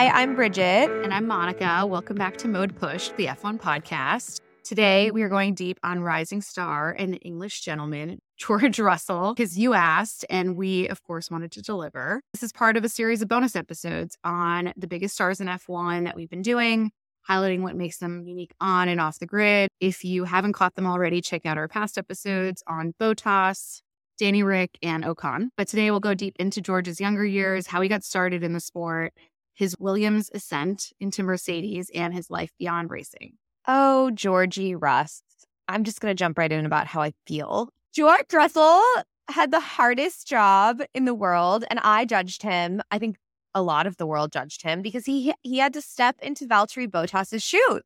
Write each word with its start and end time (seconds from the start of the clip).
Hi, 0.00 0.22
I'm 0.22 0.34
Bridget. 0.34 0.88
And 1.04 1.12
I'm 1.12 1.26
Monica. 1.26 1.84
Welcome 1.86 2.16
back 2.16 2.38
to 2.38 2.48
Mode 2.48 2.74
Push, 2.74 3.10
the 3.18 3.26
F1 3.26 3.60
podcast. 3.60 4.40
Today, 4.64 5.10
we 5.10 5.20
are 5.22 5.28
going 5.28 5.52
deep 5.52 5.78
on 5.82 6.00
rising 6.00 6.40
star 6.40 6.96
and 6.98 7.18
English 7.20 7.60
gentleman, 7.60 8.18
George 8.38 8.80
Russell, 8.80 9.34
because 9.34 9.58
you 9.58 9.74
asked, 9.74 10.24
and 10.30 10.56
we, 10.56 10.88
of 10.88 11.02
course, 11.02 11.30
wanted 11.30 11.52
to 11.52 11.60
deliver. 11.60 12.22
This 12.32 12.42
is 12.42 12.50
part 12.50 12.78
of 12.78 12.84
a 12.84 12.88
series 12.88 13.20
of 13.20 13.28
bonus 13.28 13.54
episodes 13.54 14.16
on 14.24 14.72
the 14.74 14.86
biggest 14.86 15.16
stars 15.16 15.38
in 15.38 15.48
F1 15.48 16.04
that 16.04 16.16
we've 16.16 16.30
been 16.30 16.40
doing, 16.40 16.92
highlighting 17.28 17.60
what 17.60 17.76
makes 17.76 17.98
them 17.98 18.22
unique 18.22 18.54
on 18.58 18.88
and 18.88 19.02
off 19.02 19.18
the 19.18 19.26
grid. 19.26 19.68
If 19.80 20.02
you 20.02 20.24
haven't 20.24 20.54
caught 20.54 20.76
them 20.76 20.86
already, 20.86 21.20
check 21.20 21.44
out 21.44 21.58
our 21.58 21.68
past 21.68 21.98
episodes 21.98 22.62
on 22.66 22.94
Bottas, 22.98 23.82
Danny 24.16 24.42
Rick, 24.42 24.78
and 24.82 25.04
Ocon. 25.04 25.48
But 25.58 25.68
today, 25.68 25.90
we'll 25.90 26.00
go 26.00 26.14
deep 26.14 26.36
into 26.38 26.62
George's 26.62 27.00
younger 27.00 27.26
years, 27.26 27.66
how 27.66 27.82
he 27.82 27.88
got 27.90 28.02
started 28.02 28.42
in 28.42 28.54
the 28.54 28.60
sport, 28.60 29.12
his 29.60 29.78
Williams 29.78 30.30
ascent 30.32 30.90
into 31.00 31.22
Mercedes, 31.22 31.90
and 31.94 32.14
his 32.14 32.30
life 32.30 32.50
beyond 32.58 32.88
racing. 32.90 33.34
Oh, 33.68 34.10
Georgie 34.10 34.74
Russ. 34.74 35.22
I'm 35.68 35.84
just 35.84 36.00
going 36.00 36.10
to 36.10 36.18
jump 36.18 36.38
right 36.38 36.50
in 36.50 36.64
about 36.64 36.86
how 36.86 37.02
I 37.02 37.12
feel. 37.26 37.68
George 37.94 38.32
Russell 38.32 38.80
had 39.28 39.50
the 39.50 39.60
hardest 39.60 40.26
job 40.26 40.80
in 40.94 41.04
the 41.04 41.12
world, 41.12 41.66
and 41.68 41.78
I 41.80 42.06
judged 42.06 42.42
him. 42.42 42.80
I 42.90 42.98
think 42.98 43.18
a 43.54 43.60
lot 43.60 43.86
of 43.86 43.98
the 43.98 44.06
world 44.06 44.32
judged 44.32 44.62
him 44.62 44.80
because 44.80 45.04
he 45.04 45.34
he 45.42 45.58
had 45.58 45.74
to 45.74 45.82
step 45.82 46.16
into 46.22 46.46
Valtteri 46.46 46.90
Bottas's 46.90 47.42
shoes. 47.42 47.82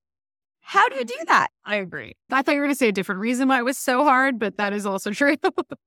How 0.60 0.88
do 0.88 0.94
you 0.94 1.04
do 1.04 1.18
that? 1.26 1.48
I 1.64 1.74
agree. 1.74 2.14
I 2.30 2.42
thought 2.42 2.52
you 2.52 2.60
were 2.60 2.66
going 2.66 2.74
to 2.74 2.78
say 2.78 2.88
a 2.88 2.92
different 2.92 3.20
reason 3.20 3.48
why 3.48 3.58
it 3.58 3.64
was 3.64 3.78
so 3.78 4.04
hard, 4.04 4.38
but 4.38 4.58
that 4.58 4.72
is 4.72 4.86
also 4.86 5.10
true. 5.20 5.34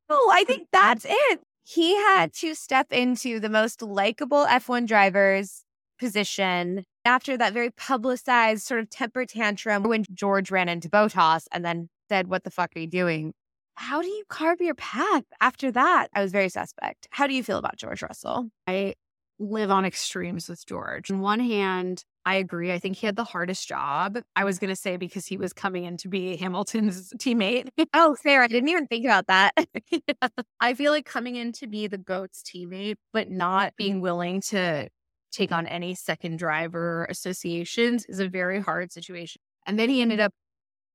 oh, 0.09 0.31
I 0.33 0.43
think 0.43 0.67
that's 0.73 1.05
it. 1.07 1.39
He 1.63 1.95
had 1.95 2.33
to 2.33 2.55
step 2.55 2.91
into 2.91 3.39
the 3.39 3.49
most 3.49 3.81
likable 3.81 4.45
F1 4.45 4.85
drivers 4.85 5.63
position 5.97 6.83
after 7.05 7.37
that 7.37 7.53
very 7.53 7.71
publicized 7.71 8.65
sort 8.65 8.79
of 8.79 8.89
temper 8.89 9.25
tantrum 9.25 9.83
when 9.83 10.03
George 10.13 10.51
ran 10.51 10.69
into 10.69 10.89
Bottas 10.89 11.45
and 11.51 11.63
then 11.63 11.89
said, 12.09 12.27
What 12.27 12.43
the 12.43 12.51
fuck 12.51 12.71
are 12.75 12.79
you 12.79 12.87
doing? 12.87 13.33
How 13.75 14.01
do 14.01 14.07
you 14.07 14.23
carve 14.29 14.59
your 14.59 14.75
path 14.75 15.23
after 15.39 15.71
that? 15.71 16.07
I 16.13 16.21
was 16.21 16.31
very 16.31 16.49
suspect. 16.49 17.07
How 17.11 17.27
do 17.27 17.33
you 17.33 17.43
feel 17.43 17.57
about 17.57 17.77
George 17.77 18.01
Russell? 18.01 18.49
I 18.65 18.95
live 19.39 19.69
on 19.69 19.85
extremes 19.85 20.49
with 20.49 20.65
George. 20.65 21.11
On 21.11 21.19
one 21.19 21.39
hand, 21.39 22.03
I 22.25 22.35
agree. 22.35 22.73
I 22.73 22.79
think 22.79 22.97
he 22.97 23.05
had 23.05 23.15
the 23.15 23.23
hardest 23.23 23.67
job. 23.67 24.19
I 24.35 24.43
was 24.43 24.59
going 24.59 24.69
to 24.69 24.75
say 24.75 24.97
because 24.97 25.25
he 25.27 25.37
was 25.37 25.53
coming 25.53 25.85
in 25.85 25.95
to 25.97 26.09
be 26.09 26.35
Hamilton's 26.35 27.13
teammate. 27.13 27.69
oh, 27.93 28.15
fair. 28.15 28.41
I 28.41 28.47
didn't 28.47 28.69
even 28.69 28.87
think 28.87 29.05
about 29.05 29.27
that. 29.27 29.53
yeah. 29.91 30.27
I 30.59 30.73
feel 30.73 30.91
like 30.91 31.05
coming 31.05 31.35
in 31.35 31.51
to 31.53 31.67
be 31.67 31.87
the 31.87 31.97
GOAT's 31.97 32.43
teammate, 32.43 32.95
but 33.13 33.29
not 33.29 33.75
being 33.77 34.01
willing 34.01 34.41
to 34.41 34.89
take 35.31 35.51
on 35.51 35.67
any 35.67 35.95
second 35.95 36.39
driver 36.39 37.05
associations 37.09 38.05
is 38.07 38.19
a 38.19 38.27
very 38.27 38.61
hard 38.61 38.91
situation. 38.91 39.41
And 39.65 39.77
then 39.77 39.89
he 39.89 40.01
ended 40.01 40.19
up, 40.19 40.31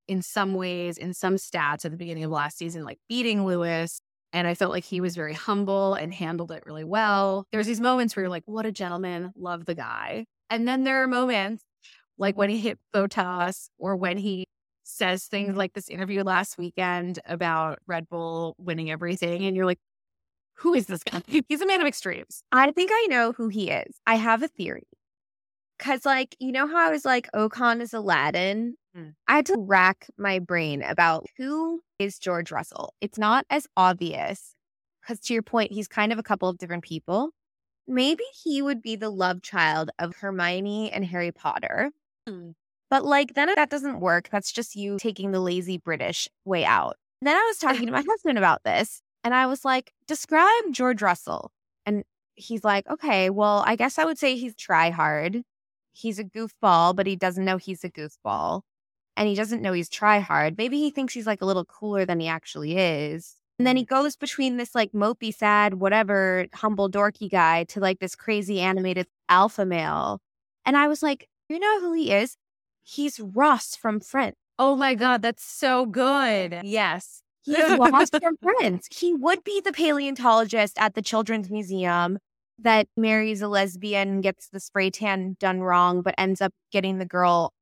in 0.09 0.23
some 0.23 0.55
ways, 0.55 0.99
in 0.99 1.15
some 1.15 1.37
stats 1.37 1.85
at 1.85 1.91
the 1.91 1.97
beginning 1.97 2.25
of 2.25 2.31
last 2.31 2.59
season, 2.59 2.85
like 2.85 2.99
beating 3.09 3.47
Lewis. 3.47 4.01
And 4.33 4.47
I 4.47 4.55
felt 4.55 4.73
like 4.73 4.85
he 4.85 5.01
was 5.01 5.15
very 5.15 5.35
humble 5.35 5.95
and 5.95 6.13
handled 6.13 6.53
it 6.53 6.65
really 6.65 6.85
well. 6.85 7.47
There's 7.53 7.67
these 7.67 7.81
moments 7.81 8.17
where 8.17 8.25
you're 8.25 8.31
like, 8.31 8.45
what 8.47 8.65
a 8.65 8.73
gentleman, 8.73 9.33
love 9.37 9.67
the 9.67 9.75
guy. 9.75 10.25
And 10.49 10.67
then 10.67 10.85
there 10.85 11.03
are 11.03 11.07
moments 11.07 11.63
like 12.19 12.37
when 12.37 12.51
he 12.51 12.59
hit 12.59 12.79
Bottas 12.95 13.69
or 13.79 13.97
when 13.97 14.17
he 14.17 14.47
says 14.85 15.25
things 15.25 15.57
like 15.57 15.73
this 15.75 15.89
interview 15.89 16.23
last 16.23 16.59
weekend 16.59 17.19
about 17.27 17.79
Red 17.87 18.09
Bull 18.09 18.55
winning 18.59 18.91
everything. 18.91 19.45
And 19.45 19.55
you're 19.57 19.67
like, 19.67 19.79
who 20.63 20.75
is 20.75 20.87
this 20.87 21.03
guy? 21.03 21.23
He's 21.49 21.61
a 21.61 21.67
man 21.67 21.81
of 21.81 21.87
extremes. 21.87 22.45
I 22.53 22.71
think 22.71 22.91
I 22.93 23.07
know 23.11 23.33
who 23.33 23.49
he 23.49 23.71
is. 23.71 23.97
I 24.07 24.15
have 24.15 24.43
a 24.43 24.49
theory. 24.49 24.87
Cause 25.79 26.07
like, 26.07 26.37
you 26.39 26.53
know 26.53 26.69
how 26.69 26.87
I 26.89 26.91
was 26.91 27.05
like, 27.05 27.29
Ocon 27.35 27.81
is 27.81 27.93
Aladdin? 27.93 28.77
Mm. 28.97 29.15
I 29.27 29.37
had 29.37 29.47
to 29.47 29.57
rack 29.59 30.07
my 30.17 30.39
brain 30.39 30.83
about 30.83 31.27
who 31.37 31.81
is 31.99 32.19
George 32.19 32.53
Russell. 32.53 32.95
It's 33.01 33.19
not 33.19 33.45
as 33.51 33.67
obvious. 33.77 34.55
Cause 35.05 35.19
to 35.21 35.35
your 35.35 35.43
point, 35.43 35.73
he's 35.73 35.89
kind 35.89 36.13
of 36.13 36.21
a 36.21 36.23
couple 36.23 36.49
of 36.49 36.59
different 36.59 36.85
people. 36.85 37.31
Maybe 37.89 38.23
he 38.45 38.63
would 38.63 38.81
be 38.81 38.95
the 38.95 39.11
love 39.11 39.43
child 39.43 39.91
of 39.99 40.15
Hermione 40.15 40.93
and 40.93 41.05
Harry 41.05 41.33
Potter. 41.33 41.91
Mm. 42.29 42.55
But 42.89 43.05
like, 43.05 43.35
then 43.35 43.53
that 43.53 43.71
doesn't 43.71 43.99
work. 43.99 44.29
That's 44.31 44.53
just 44.53 44.77
you 44.77 44.99
taking 44.99 45.33
the 45.33 45.41
lazy 45.41 45.79
British 45.79 46.29
way 46.45 46.65
out. 46.65 46.95
then 47.21 47.35
I 47.35 47.45
was 47.49 47.57
talking 47.59 47.87
to 47.87 47.93
my 47.93 48.05
husband 48.09 48.39
about 48.39 48.63
this. 48.65 49.03
And 49.25 49.35
I 49.35 49.47
was 49.47 49.65
like, 49.65 49.93
describe 50.07 50.73
George 50.73 51.03
Russell. 51.03 51.53
And 51.87 52.05
he's 52.35 52.65
like, 52.65 52.89
okay, 52.89 53.31
well, 53.31 53.63
I 53.67 53.77
guess 53.77 53.99
I 53.99 54.05
would 54.05 54.19
say 54.19 54.37
he's 54.37 54.57
try 54.57 54.91
hard. 54.91 55.43
He's 55.93 56.19
a 56.19 56.25
goofball, 56.25 56.97
but 56.97 57.07
he 57.07 57.17
doesn't 57.17 57.45
know 57.45 57.57
he's 57.57 57.85
a 57.85 57.91
goofball. 57.91 58.63
And 59.17 59.29
he 59.29 59.35
doesn't 59.35 59.61
know 59.61 59.73
he's 59.73 59.91
try 59.91 60.21
hard. 60.21 60.57
Maybe 60.57 60.79
he 60.79 60.91
thinks 60.91 61.13
he's 61.13 61.27
like 61.27 61.43
a 61.43 61.47
little 61.47 61.67
cooler 61.67 62.07
than 62.07 62.19
he 62.19 62.29
actually 62.29 62.79
is. 62.79 63.37
And 63.59 63.67
then 63.67 63.77
he 63.77 63.85
mm-hmm. 63.85 63.95
goes 63.95 64.17
between 64.17 64.57
this 64.57 64.75
like 64.75 64.93
mopey, 64.93 65.35
sad, 65.35 65.75
whatever, 65.75 66.47
humble, 66.55 66.91
dorky 66.91 67.31
guy 67.31 67.65
to 67.65 67.81
like 67.81 68.01
this 68.01 68.17
crazy 68.17 68.61
animated 68.61 69.07
alpha 69.29 69.67
male. 69.67 70.21
And 70.65 70.77
I 70.77 70.89
was 70.89 71.03
like, 71.03 71.29
you 71.49 71.59
know 71.59 71.81
who 71.81 71.93
he 71.93 72.13
is? 72.13 72.37
He's 72.83 73.21
Ross 73.21 73.77
from 73.77 74.01
Friends. 74.01 74.35
Oh 74.59 74.77
my 74.77 74.95
God, 74.95 75.23
that's 75.23 75.45
so 75.45 75.87
good. 75.87 76.61
Yes. 76.63 77.22
He's 77.43 77.57
Ross 77.79 78.11
from 78.11 78.37
friends. 78.43 78.89
He 78.91 79.15
would 79.15 79.45
be 79.45 79.61
the 79.61 79.73
paleontologist 79.73 80.79
at 80.79 80.95
the 80.95 81.03
Children's 81.03 81.51
Museum 81.51 82.19
that 82.59 82.87
marries 82.97 83.43
a 83.43 83.49
lesbian, 83.49 84.21
gets 84.21 84.49
the 84.49 84.61
spray 84.61 84.91
tan 84.91 85.37
done 85.41 85.61
wrong, 85.61 86.03
but 86.03 86.15
ends 86.19 86.41
up 86.41 86.53
getting 86.71 86.99
the 86.99 87.07
girl 87.07 87.53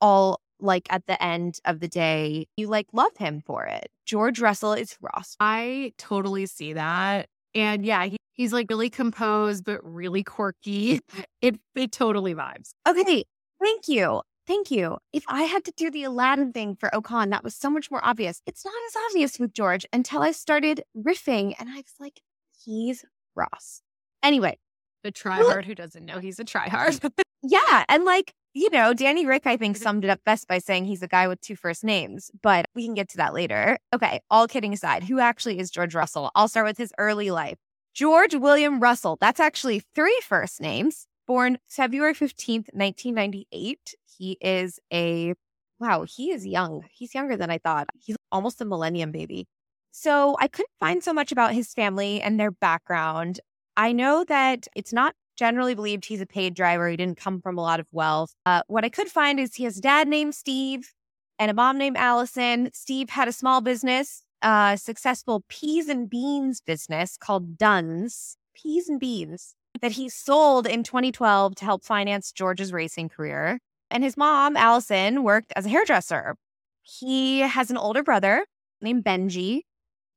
all 0.00 0.40
like 0.60 0.86
at 0.90 1.06
the 1.06 1.22
end 1.22 1.58
of 1.64 1.80
the 1.80 1.88
day. 1.88 2.46
You 2.56 2.68
like 2.68 2.86
love 2.92 3.16
him 3.18 3.42
for 3.44 3.64
it. 3.64 3.88
George 4.06 4.40
Russell 4.40 4.74
is 4.74 4.96
Ross. 5.00 5.36
I 5.40 5.92
totally 5.98 6.46
see 6.46 6.74
that. 6.74 7.28
And 7.54 7.84
yeah, 7.84 8.04
he, 8.06 8.16
he's 8.32 8.52
like 8.52 8.66
really 8.70 8.90
composed, 8.90 9.64
but 9.64 9.80
really 9.82 10.22
quirky. 10.22 11.00
It, 11.40 11.58
it 11.74 11.90
totally 11.90 12.36
vibes. 12.36 12.70
Okay. 12.88 13.24
Thank 13.60 13.88
you. 13.88 14.22
Thank 14.46 14.70
you. 14.70 14.98
If 15.12 15.24
I 15.28 15.42
had 15.42 15.64
to 15.66 15.72
do 15.76 15.90
the 15.90 16.04
Aladdin 16.04 16.52
thing 16.52 16.74
for 16.74 16.90
Ocon, 16.90 17.30
that 17.30 17.44
was 17.44 17.54
so 17.54 17.70
much 17.70 17.90
more 17.90 18.04
obvious. 18.04 18.42
It's 18.46 18.64
not 18.64 18.74
as 18.88 18.96
obvious 19.10 19.38
with 19.38 19.52
George 19.52 19.86
until 19.92 20.22
I 20.22 20.32
started 20.32 20.82
riffing 20.96 21.54
and 21.58 21.68
I 21.68 21.76
was 21.76 21.94
like, 22.00 22.20
he's 22.64 23.04
Ross. 23.36 23.82
Anyway. 24.22 24.58
The 25.04 25.12
tryhard 25.12 25.64
who 25.64 25.74
doesn't 25.74 26.04
know 26.04 26.18
he's 26.18 26.38
a 26.38 26.44
tryhard. 26.44 27.10
yeah. 27.42 27.84
And 27.88 28.04
like, 28.04 28.34
you 28.54 28.70
know, 28.70 28.92
Danny 28.94 29.26
Rick, 29.26 29.46
I 29.46 29.56
think, 29.56 29.76
summed 29.76 30.04
it 30.04 30.10
up 30.10 30.20
best 30.24 30.46
by 30.46 30.58
saying 30.58 30.84
he's 30.84 31.02
a 31.02 31.08
guy 31.08 31.26
with 31.26 31.40
two 31.40 31.56
first 31.56 31.82
names, 31.82 32.30
but 32.42 32.66
we 32.74 32.84
can 32.84 32.94
get 32.94 33.08
to 33.10 33.16
that 33.18 33.34
later. 33.34 33.78
Okay. 33.94 34.20
All 34.30 34.46
kidding 34.46 34.72
aside, 34.72 35.04
who 35.04 35.20
actually 35.20 35.58
is 35.58 35.70
George 35.70 35.94
Russell? 35.94 36.30
I'll 36.34 36.48
start 36.48 36.66
with 36.66 36.78
his 36.78 36.92
early 36.98 37.30
life. 37.30 37.58
George 37.94 38.34
William 38.34 38.80
Russell. 38.80 39.18
That's 39.20 39.40
actually 39.40 39.82
three 39.94 40.18
first 40.22 40.60
names. 40.60 41.06
Born 41.26 41.58
February 41.68 42.14
15th, 42.14 42.68
1998. 42.72 43.94
He 44.18 44.36
is 44.40 44.78
a, 44.92 45.34
wow, 45.78 46.04
he 46.08 46.30
is 46.30 46.46
young. 46.46 46.84
He's 46.90 47.14
younger 47.14 47.36
than 47.36 47.50
I 47.50 47.58
thought. 47.58 47.88
He's 47.98 48.16
almost 48.30 48.60
a 48.60 48.64
millennium 48.64 49.12
baby. 49.12 49.46
So 49.92 50.36
I 50.40 50.48
couldn't 50.48 50.70
find 50.80 51.02
so 51.02 51.12
much 51.12 51.32
about 51.32 51.52
his 51.52 51.72
family 51.74 52.20
and 52.20 52.40
their 52.40 52.50
background. 52.50 53.40
I 53.76 53.92
know 53.92 54.24
that 54.24 54.66
it's 54.74 54.92
not 54.92 55.14
generally 55.36 55.74
believed 55.74 56.04
he's 56.04 56.20
a 56.20 56.26
paid 56.26 56.54
driver. 56.54 56.88
He 56.88 56.96
didn't 56.96 57.18
come 57.18 57.40
from 57.40 57.58
a 57.58 57.62
lot 57.62 57.80
of 57.80 57.86
wealth. 57.92 58.34
Uh, 58.44 58.62
what 58.66 58.84
I 58.84 58.88
could 58.88 59.08
find 59.08 59.38
is 59.38 59.54
he 59.54 59.64
has 59.64 59.78
a 59.78 59.82
dad 59.82 60.08
named 60.08 60.34
Steve 60.34 60.92
and 61.38 61.50
a 61.50 61.54
mom 61.54 61.78
named 61.78 61.96
Allison. 61.96 62.70
Steve 62.72 63.10
had 63.10 63.28
a 63.28 63.32
small 63.32 63.60
business, 63.60 64.24
a 64.42 64.78
successful 64.80 65.44
peas 65.48 65.88
and 65.88 66.08
beans 66.08 66.60
business 66.60 67.16
called 67.16 67.56
Dunn's. 67.56 68.36
Peas 68.54 68.88
and 68.88 69.00
beans 69.00 69.54
that 69.80 69.92
he 69.92 70.08
sold 70.08 70.66
in 70.66 70.82
2012 70.82 71.54
to 71.56 71.64
help 71.64 71.84
finance 71.84 72.32
George's 72.32 72.72
racing 72.72 73.08
career. 73.08 73.58
And 73.90 74.04
his 74.04 74.16
mom, 74.16 74.56
Allison, 74.56 75.22
worked 75.22 75.52
as 75.56 75.66
a 75.66 75.68
hairdresser. 75.68 76.36
He 76.82 77.40
has 77.40 77.70
an 77.70 77.76
older 77.76 78.02
brother 78.02 78.44
named 78.80 79.04
Benji. 79.04 79.62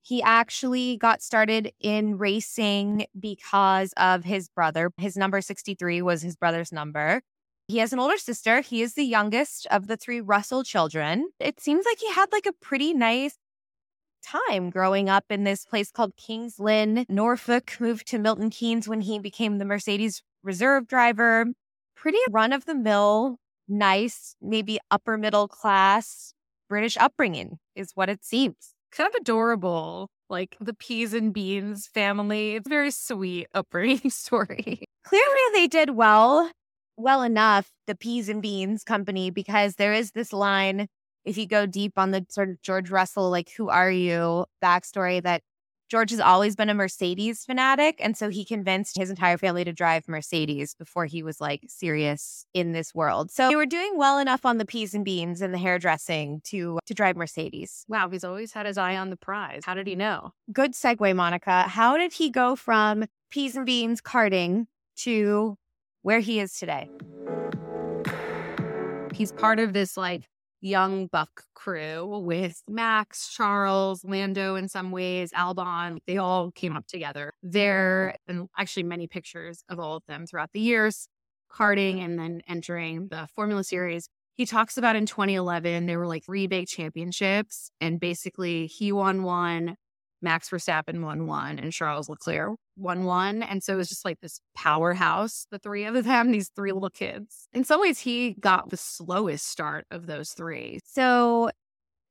He 0.01 0.21
actually 0.21 0.97
got 0.97 1.21
started 1.21 1.71
in 1.79 2.17
racing 2.17 3.05
because 3.19 3.91
of 3.97 4.23
his 4.23 4.49
brother. 4.49 4.91
His 4.97 5.17
number 5.17 5.41
63 5.41 6.01
was 6.01 6.21
his 6.21 6.35
brother's 6.35 6.71
number. 6.71 7.21
He 7.67 7.79
has 7.79 7.91
an 7.91 7.99
older 7.99 8.17
sister. 8.17 8.61
He 8.61 8.83
is 8.83 8.93
the 8.93 9.03
youngest 9.03 9.65
of 9.71 9.87
the 9.87 9.97
three 9.97 10.21
Russell 10.21 10.63
children. 10.63 11.29
It 11.39 11.59
seems 11.59 11.85
like 11.85 11.97
he 11.99 12.11
had 12.11 12.31
like 12.31 12.45
a 12.45 12.53
pretty 12.53 12.93
nice 12.93 13.35
time 14.25 14.69
growing 14.69 15.09
up 15.09 15.25
in 15.29 15.43
this 15.43 15.65
place 15.65 15.91
called 15.91 16.15
King's 16.17 16.59
Lynn. 16.59 17.05
Norfolk 17.09 17.75
moved 17.79 18.07
to 18.07 18.19
Milton 18.19 18.49
Keynes 18.49 18.87
when 18.87 19.01
he 19.01 19.19
became 19.19 19.57
the 19.57 19.65
Mercedes 19.65 20.23
reserve 20.43 20.87
driver. 20.87 21.45
Pretty 21.95 22.17
run 22.29 22.53
of 22.53 22.65
the 22.65 22.75
mill, 22.75 23.37
nice, 23.67 24.35
maybe 24.41 24.79
upper 24.91 25.17
middle 25.17 25.47
class 25.47 26.33
British 26.67 26.97
upbringing 26.97 27.57
is 27.75 27.91
what 27.95 28.09
it 28.09 28.23
seems. 28.23 28.73
Kind 28.91 29.07
of 29.07 29.15
adorable. 29.15 30.09
Like 30.29 30.57
the 30.59 30.73
peas 30.73 31.13
and 31.13 31.33
beans 31.33 31.87
family. 31.87 32.55
It's 32.55 32.67
very 32.67 32.91
sweet 32.91 33.47
upbringing 33.53 34.09
story. 34.09 34.83
Clearly, 35.05 35.41
they 35.53 35.67
did 35.67 35.91
well 35.91 36.49
well 36.97 37.21
enough 37.21 37.69
the 37.87 37.95
Peas 37.95 38.29
and 38.29 38.41
Beans 38.41 38.83
company 38.83 39.29
because 39.29 39.75
there 39.75 39.93
is 39.93 40.11
this 40.11 40.31
line 40.33 40.87
if 41.25 41.37
you 41.37 41.47
go 41.47 41.65
deep 41.65 41.93
on 41.97 42.11
the 42.11 42.25
sort 42.29 42.49
of 42.49 42.61
George 42.61 42.89
Russell, 42.89 43.29
like, 43.29 43.51
who 43.57 43.69
are 43.69 43.91
you 43.91 44.45
backstory 44.63 45.21
that 45.23 45.41
George 45.87 46.09
has 46.09 46.19
always 46.19 46.55
been 46.55 46.69
a 46.69 46.73
Mercedes 46.73 47.45
fanatic. 47.45 47.97
And 47.99 48.17
so 48.17 48.29
he 48.29 48.43
convinced 48.43 48.97
his 48.97 49.09
entire 49.09 49.37
family 49.37 49.63
to 49.63 49.71
drive 49.71 50.07
Mercedes 50.07 50.73
before 50.73 51.05
he 51.05 51.21
was 51.21 51.39
like 51.39 51.63
serious 51.67 52.45
in 52.53 52.71
this 52.71 52.95
world. 52.95 53.29
So 53.29 53.49
they 53.49 53.55
were 53.55 53.65
doing 53.65 53.93
well 53.95 54.17
enough 54.17 54.45
on 54.45 54.57
the 54.57 54.65
peas 54.65 54.95
and 54.95 55.05
beans 55.05 55.41
and 55.41 55.53
the 55.53 55.57
hairdressing 55.57 56.41
to 56.45 56.79
to 56.85 56.93
drive 56.93 57.15
Mercedes. 57.15 57.85
Wow, 57.87 58.09
he's 58.09 58.23
always 58.23 58.51
had 58.53 58.65
his 58.65 58.77
eye 58.77 58.97
on 58.97 59.09
the 59.09 59.17
prize. 59.17 59.61
How 59.63 59.75
did 59.75 59.87
he 59.87 59.95
know? 59.95 60.33
Good 60.51 60.73
segue, 60.73 61.15
Monica. 61.15 61.63
How 61.63 61.97
did 61.97 62.13
he 62.13 62.29
go 62.29 62.55
from 62.55 63.05
peas 63.29 63.55
and 63.55 63.65
beans 63.65 64.01
karting 64.01 64.65
to 64.97 65.57
where 66.01 66.19
he 66.19 66.39
is 66.39 66.57
today? 66.57 66.89
He's 69.13 69.31
part 69.31 69.59
of 69.59 69.73
this 69.73 69.95
like 69.95 70.23
young 70.65 71.05
buck 71.05 71.43
crew 71.53 72.19
with 72.23 72.63
Max, 72.67 73.29
Charles, 73.29 74.03
Lando 74.03 74.55
in 74.55 74.67
some 74.67 74.91
ways, 74.91 75.31
Albon. 75.31 75.99
They 76.07 76.17
all 76.17 76.51
came 76.51 76.75
up 76.75 76.87
together. 76.87 77.33
There, 77.43 78.15
and 78.27 78.49
actually 78.57 78.83
many 78.83 79.07
pictures 79.07 79.63
of 79.69 79.79
all 79.79 79.95
of 79.97 80.03
them 80.07 80.25
throughout 80.25 80.51
the 80.53 80.59
years, 80.59 81.07
karting 81.51 82.03
and 82.03 82.17
then 82.17 82.41
entering 82.47 83.09
the 83.09 83.27
Formula 83.35 83.63
Series. 83.63 84.09
He 84.33 84.45
talks 84.45 84.77
about 84.77 84.95
in 84.95 85.05
2011, 85.05 85.85
there 85.85 85.99
were 85.99 86.07
like 86.07 86.25
three 86.25 86.47
big 86.47 86.67
championships, 86.67 87.69
and 87.79 87.99
basically 87.99 88.65
he 88.65 88.91
won 88.91 89.23
one, 89.23 89.77
Max 90.21 90.49
Verstappen 90.49 91.01
won 91.01 91.27
one 91.27 91.59
and 91.59 91.71
Charles 91.71 92.09
Leclerc 92.09 92.57
won 92.77 93.05
one. 93.05 93.43
And 93.43 93.63
so 93.63 93.73
it 93.73 93.77
was 93.77 93.89
just 93.89 94.05
like 94.05 94.19
this 94.21 94.39
powerhouse, 94.55 95.47
the 95.51 95.59
three 95.59 95.85
of 95.85 96.03
them, 96.03 96.31
these 96.31 96.49
three 96.55 96.71
little 96.71 96.89
kids. 96.89 97.47
In 97.53 97.63
some 97.63 97.81
ways, 97.81 97.99
he 97.99 98.35
got 98.39 98.69
the 98.69 98.77
slowest 98.77 99.47
start 99.47 99.85
of 99.91 100.07
those 100.07 100.31
three. 100.31 100.79
So 100.85 101.49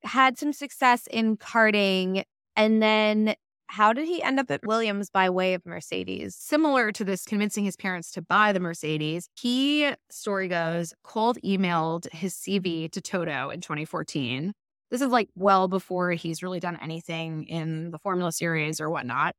had 0.05 0.39
some 0.39 0.53
success 0.53 1.07
in 1.11 1.37
karting 1.37 2.25
and 2.57 2.83
then 2.83 3.35
how 3.67 3.93
did 3.93 4.07
he 4.07 4.23
end 4.23 4.39
up 4.39 4.51
at 4.51 4.65
Williams 4.65 5.11
by 5.11 5.29
way 5.31 5.55
of 5.55 5.65
Mercedes? 5.67 6.37
Similar 6.37 6.93
to 6.93 7.05
this 7.05 7.25
convincing 7.25 7.65
his 7.65 7.77
parents 7.77 8.13
to 8.13 8.23
buy 8.23 8.53
the 8.53 8.61
Mercedes, 8.61 9.29
he, 9.35 9.91
story 10.11 10.49
goes, 10.49 10.95
cold 11.03 11.39
emailed 11.45 12.13
his 12.13 12.35
CV 12.35 12.91
to 12.93 13.01
Toto 13.01 13.51
in 13.51 13.61
2014 13.61 14.53
this 14.95 15.03
is 15.03 15.09
like 15.09 15.29
well 15.35 15.67
before 15.67 16.13
he's 16.13 16.41
really 16.41 16.61
done 16.61 16.79
anything 16.81 17.43
in 17.49 17.91
the 17.91 17.99
Formula 17.99 18.31
Series 18.31 18.81
or 18.81 18.89
whatnot. 18.89 19.35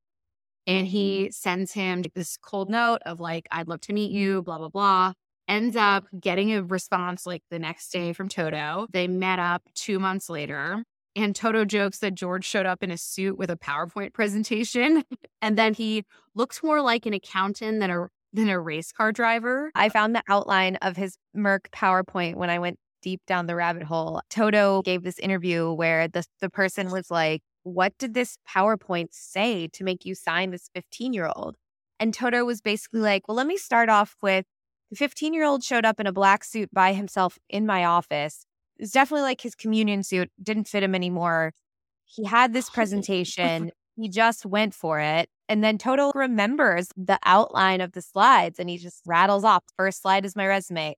And 0.68 0.86
mm-hmm. 0.86 0.92
he 0.92 1.32
sends 1.32 1.72
him 1.72 2.04
this 2.14 2.36
cold 2.36 2.70
note 2.70 3.00
of 3.06 3.22
like, 3.22 3.48
I'd 3.52 3.70
love 3.70 3.80
to 3.82 3.94
meet 3.94 4.12
you, 4.12 4.42
blah, 4.42 4.58
blah, 4.58 4.68
blah. 4.68 5.14
Ends 5.48 5.78
up 5.78 6.08
getting 6.20 6.54
a 6.54 6.62
response 6.62 7.26
like 7.26 7.42
the 7.50 7.58
next 7.58 7.90
day 7.90 8.12
from 8.12 8.28
Toto. 8.28 8.88
They 8.92 9.08
met 9.08 9.40
up 9.40 9.62
two 9.76 9.98
months 9.98 10.30
later. 10.30 10.84
And 11.16 11.34
Toto 11.34 11.64
jokes 11.64 12.00
that 12.00 12.16
George 12.16 12.44
showed 12.44 12.66
up 12.66 12.84
in 12.84 12.92
a 12.92 12.98
suit 12.98 13.38
with 13.38 13.50
a 13.50 13.56
PowerPoint 13.56 14.12
presentation. 14.12 15.06
and 15.42 15.58
then 15.58 15.74
he 15.74 16.04
looks 16.34 16.62
more 16.64 16.82
like 16.82 17.06
an 17.06 17.14
accountant 17.14 17.80
than 17.80 17.92
a 17.92 18.08
than 18.34 18.50
a 18.50 18.60
race 18.60 18.92
car 18.92 19.14
driver. 19.14 19.72
I 19.74 19.88
found 19.88 20.14
the 20.14 20.24
outline 20.28 20.76
of 20.82 20.98
his 20.98 21.18
Merc 21.34 21.70
PowerPoint 21.72 22.36
when 22.36 22.50
I 22.50 22.60
went 22.60 22.78
deep 23.06 23.22
down 23.28 23.46
the 23.46 23.56
rabbit 23.56 23.84
hole. 23.84 24.20
Toto 24.32 24.82
gave 24.82 25.04
this 25.04 25.20
interview 25.20 25.72
where 25.72 26.08
the, 26.08 26.26
the 26.42 26.50
person 26.50 26.90
was 26.92 27.12
like, 27.12 27.44
What 27.62 27.94
did 28.00 28.16
this 28.16 28.38
PowerPoint 28.50 29.10
say 29.12 29.68
to 29.74 29.84
make 29.84 30.06
you 30.06 30.16
sign 30.16 30.50
this 30.50 30.70
15 30.74 31.14
year 31.14 31.30
old? 31.34 31.56
And 32.00 32.14
Toto 32.14 32.44
was 32.44 32.62
basically 32.62 33.02
like, 33.02 33.28
Well, 33.28 33.38
let 33.38 33.46
me 33.46 33.58
start 33.58 33.90
off 33.90 34.16
with 34.24 34.46
the 34.90 34.98
15 34.98 35.36
year 35.36 35.46
old 35.46 35.64
showed 35.64 35.86
up 35.86 36.00
in 36.00 36.08
a 36.08 36.12
black 36.12 36.44
suit 36.44 36.70
by 36.74 36.94
himself 36.94 37.38
in 37.48 37.68
my 37.68 37.86
office. 37.86 38.48
It 38.78 38.84
was 38.84 38.92
definitely 38.92 39.22
like 39.22 39.42
his 39.42 39.54
communion 39.54 40.02
suit, 40.02 40.32
didn't 40.42 40.68
fit 40.68 40.82
him 40.82 40.96
anymore. 40.96 41.54
He 42.06 42.26
had 42.26 42.54
this 42.54 42.72
presentation. 42.72 43.72
he 43.96 44.10
just 44.10 44.48
went 44.48 44.74
for 44.74 45.00
it. 45.00 45.30
And 45.48 45.64
then 45.64 45.78
Toto 45.78 46.12
remembers 46.16 46.90
the 46.98 47.20
outline 47.24 47.82
of 47.82 47.92
the 47.92 48.02
slides 48.02 48.58
and 48.58 48.68
he 48.68 48.80
just 48.80 49.04
rattles 49.06 49.44
off. 49.44 49.64
First 49.78 50.02
slide 50.02 50.26
is 50.26 50.36
my 50.36 50.48
resume. 50.48 50.96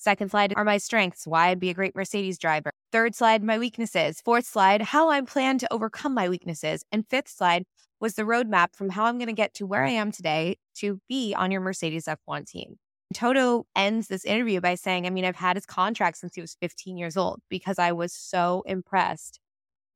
Second 0.00 0.30
slide 0.30 0.54
are 0.56 0.64
my 0.64 0.78
strengths, 0.78 1.26
why 1.26 1.48
I'd 1.48 1.60
be 1.60 1.68
a 1.68 1.74
great 1.74 1.94
Mercedes 1.94 2.38
driver. 2.38 2.70
Third 2.90 3.14
slide, 3.14 3.44
my 3.44 3.58
weaknesses. 3.58 4.22
Fourth 4.22 4.46
slide, 4.46 4.80
how 4.80 5.10
I 5.10 5.20
plan 5.20 5.58
to 5.58 5.70
overcome 5.70 6.14
my 6.14 6.26
weaknesses. 6.26 6.82
And 6.90 7.06
fifth 7.06 7.28
slide 7.28 7.64
was 8.00 8.14
the 8.14 8.22
roadmap 8.22 8.74
from 8.74 8.88
how 8.88 9.04
I'm 9.04 9.18
going 9.18 9.26
to 9.26 9.34
get 9.34 9.52
to 9.54 9.66
where 9.66 9.84
I 9.84 9.90
am 9.90 10.10
today 10.10 10.56
to 10.76 11.02
be 11.06 11.34
on 11.34 11.50
your 11.50 11.60
Mercedes 11.60 12.06
F1 12.06 12.46
team. 12.46 12.76
Toto 13.12 13.66
ends 13.76 14.08
this 14.08 14.24
interview 14.24 14.62
by 14.62 14.74
saying, 14.74 15.06
I 15.06 15.10
mean, 15.10 15.26
I've 15.26 15.36
had 15.36 15.58
his 15.58 15.66
contract 15.66 16.16
since 16.16 16.34
he 16.34 16.40
was 16.40 16.56
15 16.62 16.96
years 16.96 17.18
old 17.18 17.42
because 17.50 17.78
I 17.78 17.92
was 17.92 18.14
so 18.14 18.62
impressed 18.64 19.38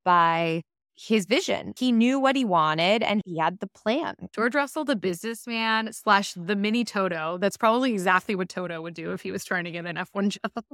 by 0.04 0.64
his 0.96 1.26
vision. 1.26 1.74
He 1.76 1.92
knew 1.92 2.18
what 2.18 2.36
he 2.36 2.44
wanted 2.44 3.02
and 3.02 3.20
he 3.24 3.38
had 3.38 3.60
the 3.60 3.66
plan. 3.66 4.14
George 4.34 4.54
Russell, 4.54 4.84
the 4.84 4.96
businessman 4.96 5.92
slash 5.92 6.34
the 6.34 6.56
mini 6.56 6.84
Toto. 6.84 7.38
That's 7.38 7.56
probably 7.56 7.92
exactly 7.92 8.34
what 8.34 8.48
Toto 8.48 8.80
would 8.82 8.94
do 8.94 9.12
if 9.12 9.22
he 9.22 9.30
was 9.30 9.44
trying 9.44 9.64
to 9.64 9.70
get 9.70 9.86
an 9.86 9.96
F1 9.96 10.28
job. 10.54 10.64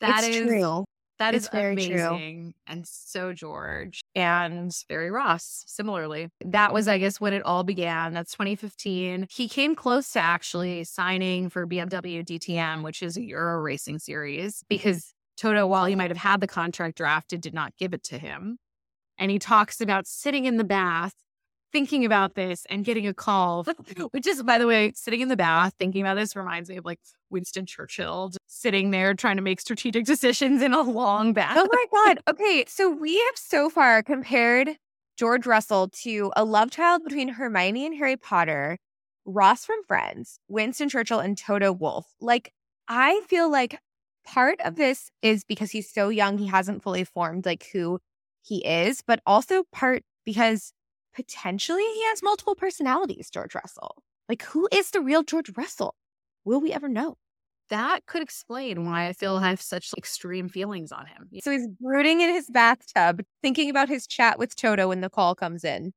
That 0.00 0.24
it's 0.24 0.36
is 0.36 0.46
true. 0.46 0.84
That 1.18 1.34
it's 1.34 1.46
is 1.46 1.50
very 1.50 1.72
amazing 1.72 2.42
true. 2.42 2.52
and 2.68 2.86
so 2.86 3.32
George 3.32 4.02
and 4.14 4.72
Barry 4.88 5.10
Ross. 5.10 5.64
Similarly, 5.66 6.28
that 6.44 6.72
was, 6.72 6.86
I 6.86 6.98
guess, 6.98 7.20
when 7.20 7.32
it 7.32 7.42
all 7.42 7.64
began. 7.64 8.14
That's 8.14 8.32
2015. 8.32 9.26
He 9.28 9.48
came 9.48 9.74
close 9.74 10.12
to 10.12 10.20
actually 10.20 10.84
signing 10.84 11.50
for 11.50 11.66
BMW 11.66 12.24
DTM, 12.24 12.84
which 12.84 13.02
is 13.02 13.16
a 13.16 13.24
Euro 13.24 13.60
racing 13.60 13.98
series, 13.98 14.62
because 14.68 15.12
Toto, 15.36 15.66
while 15.66 15.86
he 15.86 15.96
might 15.96 16.10
have 16.10 16.18
had 16.18 16.40
the 16.40 16.46
contract 16.46 16.96
drafted, 16.96 17.40
did 17.40 17.54
not 17.54 17.76
give 17.76 17.94
it 17.94 18.04
to 18.04 18.18
him. 18.18 18.58
And 19.18 19.30
he 19.30 19.38
talks 19.38 19.80
about 19.80 20.06
sitting 20.06 20.44
in 20.44 20.56
the 20.56 20.64
bath, 20.64 21.14
thinking 21.72 22.04
about 22.04 22.34
this 22.34 22.66
and 22.70 22.84
getting 22.84 23.06
a 23.06 23.14
call, 23.14 23.64
which 24.12 24.26
is, 24.26 24.42
by 24.42 24.58
the 24.58 24.66
way, 24.66 24.92
sitting 24.94 25.20
in 25.20 25.28
the 25.28 25.36
bath, 25.36 25.74
thinking 25.78 26.02
about 26.02 26.14
this 26.14 26.36
reminds 26.36 26.68
me 26.68 26.76
of 26.76 26.84
like 26.84 27.00
Winston 27.30 27.66
Churchill 27.66 28.32
sitting 28.46 28.90
there 28.90 29.14
trying 29.14 29.36
to 29.36 29.42
make 29.42 29.60
strategic 29.60 30.04
decisions 30.04 30.62
in 30.62 30.72
a 30.72 30.80
long 30.80 31.32
bath. 31.32 31.56
Oh 31.56 31.68
my 31.70 31.84
God. 32.06 32.20
Okay. 32.28 32.64
So 32.68 32.90
we 32.90 33.16
have 33.16 33.36
so 33.36 33.68
far 33.68 34.02
compared 34.02 34.76
George 35.16 35.46
Russell 35.46 35.88
to 35.88 36.32
a 36.36 36.44
love 36.44 36.70
child 36.70 37.02
between 37.04 37.28
Hermione 37.28 37.86
and 37.86 37.96
Harry 37.96 38.16
Potter, 38.16 38.78
Ross 39.24 39.64
from 39.64 39.82
Friends, 39.86 40.38
Winston 40.48 40.88
Churchill, 40.88 41.18
and 41.18 41.36
Toto 41.36 41.72
Wolff. 41.72 42.06
Like, 42.20 42.52
I 42.86 43.20
feel 43.28 43.50
like 43.50 43.78
part 44.24 44.60
of 44.64 44.76
this 44.76 45.10
is 45.20 45.42
because 45.44 45.70
he's 45.72 45.90
so 45.92 46.08
young, 46.08 46.38
he 46.38 46.46
hasn't 46.46 46.82
fully 46.82 47.04
formed 47.04 47.46
like 47.46 47.66
who 47.72 47.98
he 48.48 48.64
is, 48.64 49.02
but 49.06 49.20
also 49.26 49.64
part 49.72 50.02
because 50.24 50.72
potentially 51.14 51.82
he 51.82 52.04
has 52.06 52.22
multiple 52.22 52.54
personalities, 52.54 53.30
George 53.30 53.54
Russell. 53.54 54.02
Like, 54.28 54.42
who 54.42 54.68
is 54.72 54.90
the 54.90 55.00
real 55.00 55.22
George 55.22 55.50
Russell? 55.56 55.94
Will 56.44 56.60
we 56.60 56.72
ever 56.72 56.88
know? 56.88 57.16
That 57.70 58.06
could 58.06 58.22
explain 58.22 58.86
why 58.86 59.08
I 59.08 59.12
feel 59.12 59.36
I 59.36 59.50
have 59.50 59.60
such 59.60 59.92
extreme 59.98 60.48
feelings 60.48 60.90
on 60.90 61.06
him. 61.06 61.28
So 61.42 61.50
he's 61.50 61.68
brooding 61.80 62.22
in 62.22 62.30
his 62.30 62.48
bathtub, 62.48 63.22
thinking 63.42 63.68
about 63.68 63.90
his 63.90 64.06
chat 64.06 64.38
with 64.38 64.56
Toto 64.56 64.88
when 64.88 65.02
the 65.02 65.10
call 65.10 65.34
comes 65.34 65.64
in. 65.64 65.92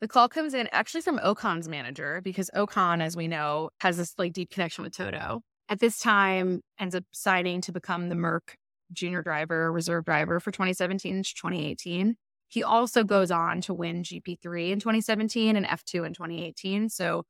The 0.00 0.08
call 0.08 0.28
comes 0.28 0.54
in 0.54 0.68
actually 0.72 1.02
from 1.02 1.18
Ocon's 1.22 1.68
manager 1.68 2.20
because 2.22 2.50
Ocon, 2.54 3.02
as 3.02 3.16
we 3.16 3.28
know, 3.28 3.70
has 3.80 3.98
this 3.98 4.14
like 4.18 4.32
deep 4.32 4.50
connection 4.50 4.84
with 4.84 4.96
Toto. 4.96 5.42
At 5.68 5.80
this 5.80 5.98
time, 5.98 6.60
ends 6.78 6.94
up 6.94 7.04
signing 7.12 7.60
to 7.62 7.72
become 7.72 8.08
the 8.08 8.14
Merc 8.14 8.56
junior 8.92 9.22
driver, 9.22 9.72
reserve 9.72 10.04
driver 10.04 10.40
for 10.40 10.50
2017 10.50 11.22
to 11.22 11.34
2018. 11.34 12.16
He 12.48 12.62
also 12.62 13.04
goes 13.04 13.30
on 13.30 13.60
to 13.62 13.74
win 13.74 14.02
GP3 14.02 14.70
in 14.70 14.80
2017 14.80 15.56
and 15.56 15.66
F2 15.66 16.06
in 16.06 16.14
2018. 16.14 16.88
So 16.88 17.24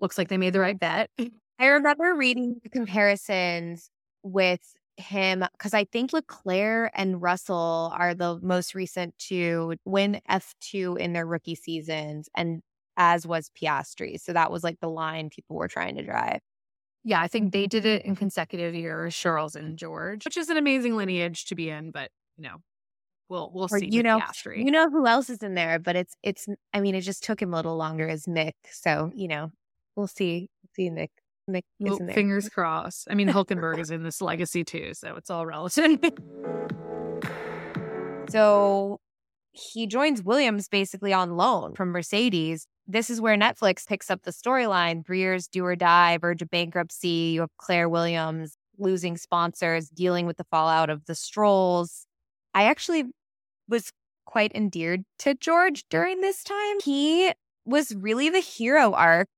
looks 0.00 0.18
like 0.18 0.28
they 0.28 0.36
made 0.36 0.52
the 0.52 0.60
right 0.60 0.78
bet. 0.78 1.10
I 1.58 1.66
remember 1.66 2.14
reading 2.14 2.60
the 2.62 2.68
comparisons 2.68 3.90
with 4.22 4.60
him 4.96 5.44
because 5.52 5.74
I 5.74 5.84
think 5.84 6.12
Leclerc 6.12 6.90
and 6.94 7.20
Russell 7.20 7.92
are 7.96 8.14
the 8.14 8.38
most 8.42 8.74
recent 8.74 9.16
to 9.30 9.74
win 9.84 10.20
F2 10.28 10.98
in 10.98 11.12
their 11.12 11.26
rookie 11.26 11.54
seasons, 11.54 12.28
and 12.36 12.62
as 12.96 13.26
was 13.26 13.50
Piastri. 13.60 14.20
So 14.20 14.32
that 14.32 14.50
was 14.50 14.62
like 14.62 14.78
the 14.80 14.88
line 14.88 15.30
people 15.30 15.56
were 15.56 15.68
trying 15.68 15.96
to 15.96 16.02
drive. 16.02 16.40
Yeah, 17.04 17.20
I 17.20 17.28
think 17.28 17.52
they 17.52 17.64
mm-hmm. 17.64 17.68
did 17.68 17.84
it 17.84 18.04
in 18.04 18.16
consecutive 18.16 18.74
years, 18.74 19.14
Charles 19.14 19.54
and 19.54 19.76
George, 19.76 20.24
which 20.24 20.38
is 20.38 20.48
an 20.48 20.56
amazing 20.56 20.96
lineage 20.96 21.44
to 21.46 21.54
be 21.54 21.68
in, 21.68 21.90
but 21.90 22.10
you 22.38 22.44
know, 22.44 22.56
we'll 23.28 23.50
we'll 23.52 23.68
or, 23.70 23.78
see. 23.78 23.88
You 23.90 24.02
know, 24.02 24.20
you 24.46 24.70
know 24.70 24.90
who 24.90 25.06
else 25.06 25.28
is 25.28 25.42
in 25.42 25.54
there, 25.54 25.78
but 25.78 25.96
it's 25.96 26.14
it's. 26.22 26.46
I 26.72 26.80
mean, 26.80 26.94
it 26.94 27.02
just 27.02 27.22
took 27.22 27.40
him 27.40 27.52
a 27.52 27.56
little 27.56 27.76
longer 27.76 28.08
as 28.08 28.24
Mick, 28.24 28.52
so 28.70 29.12
you 29.14 29.28
know, 29.28 29.52
we'll 29.96 30.06
see. 30.06 30.48
see 30.74 30.90
Mick. 30.90 31.08
Mick 31.48 31.62
well, 31.78 31.98
Fingers 32.14 32.48
crossed. 32.48 33.06
I 33.10 33.14
mean, 33.14 33.28
Hulkenberg 33.28 33.78
is 33.78 33.90
in 33.90 34.02
this 34.02 34.22
legacy 34.22 34.64
too, 34.64 34.94
so 34.94 35.14
it's 35.16 35.28
all 35.28 35.44
relative. 35.44 35.98
so 38.30 38.98
he 39.54 39.86
joins 39.86 40.22
Williams 40.22 40.68
basically 40.68 41.12
on 41.12 41.36
loan 41.36 41.74
from 41.74 41.90
Mercedes. 41.90 42.66
This 42.86 43.08
is 43.08 43.20
where 43.20 43.36
Netflix 43.36 43.86
picks 43.86 44.10
up 44.10 44.22
the 44.22 44.32
storyline. 44.32 45.06
Three 45.06 45.20
years 45.20 45.46
do 45.46 45.64
or 45.64 45.76
die, 45.76 46.18
verge 46.18 46.42
of 46.42 46.50
bankruptcy. 46.50 47.32
You 47.34 47.40
have 47.42 47.56
Claire 47.56 47.88
Williams 47.88 48.56
losing 48.78 49.16
sponsors, 49.16 49.88
dealing 49.88 50.26
with 50.26 50.36
the 50.36 50.46
fallout 50.50 50.90
of 50.90 51.04
the 51.06 51.14
strolls. 51.14 52.06
I 52.52 52.64
actually 52.64 53.04
was 53.68 53.92
quite 54.26 54.52
endeared 54.54 55.04
to 55.20 55.34
George 55.34 55.84
during 55.88 56.20
this 56.20 56.42
time. 56.42 56.80
He 56.82 57.32
was 57.64 57.94
really 57.94 58.28
the 58.28 58.40
hero 58.40 58.92
arc 58.92 59.28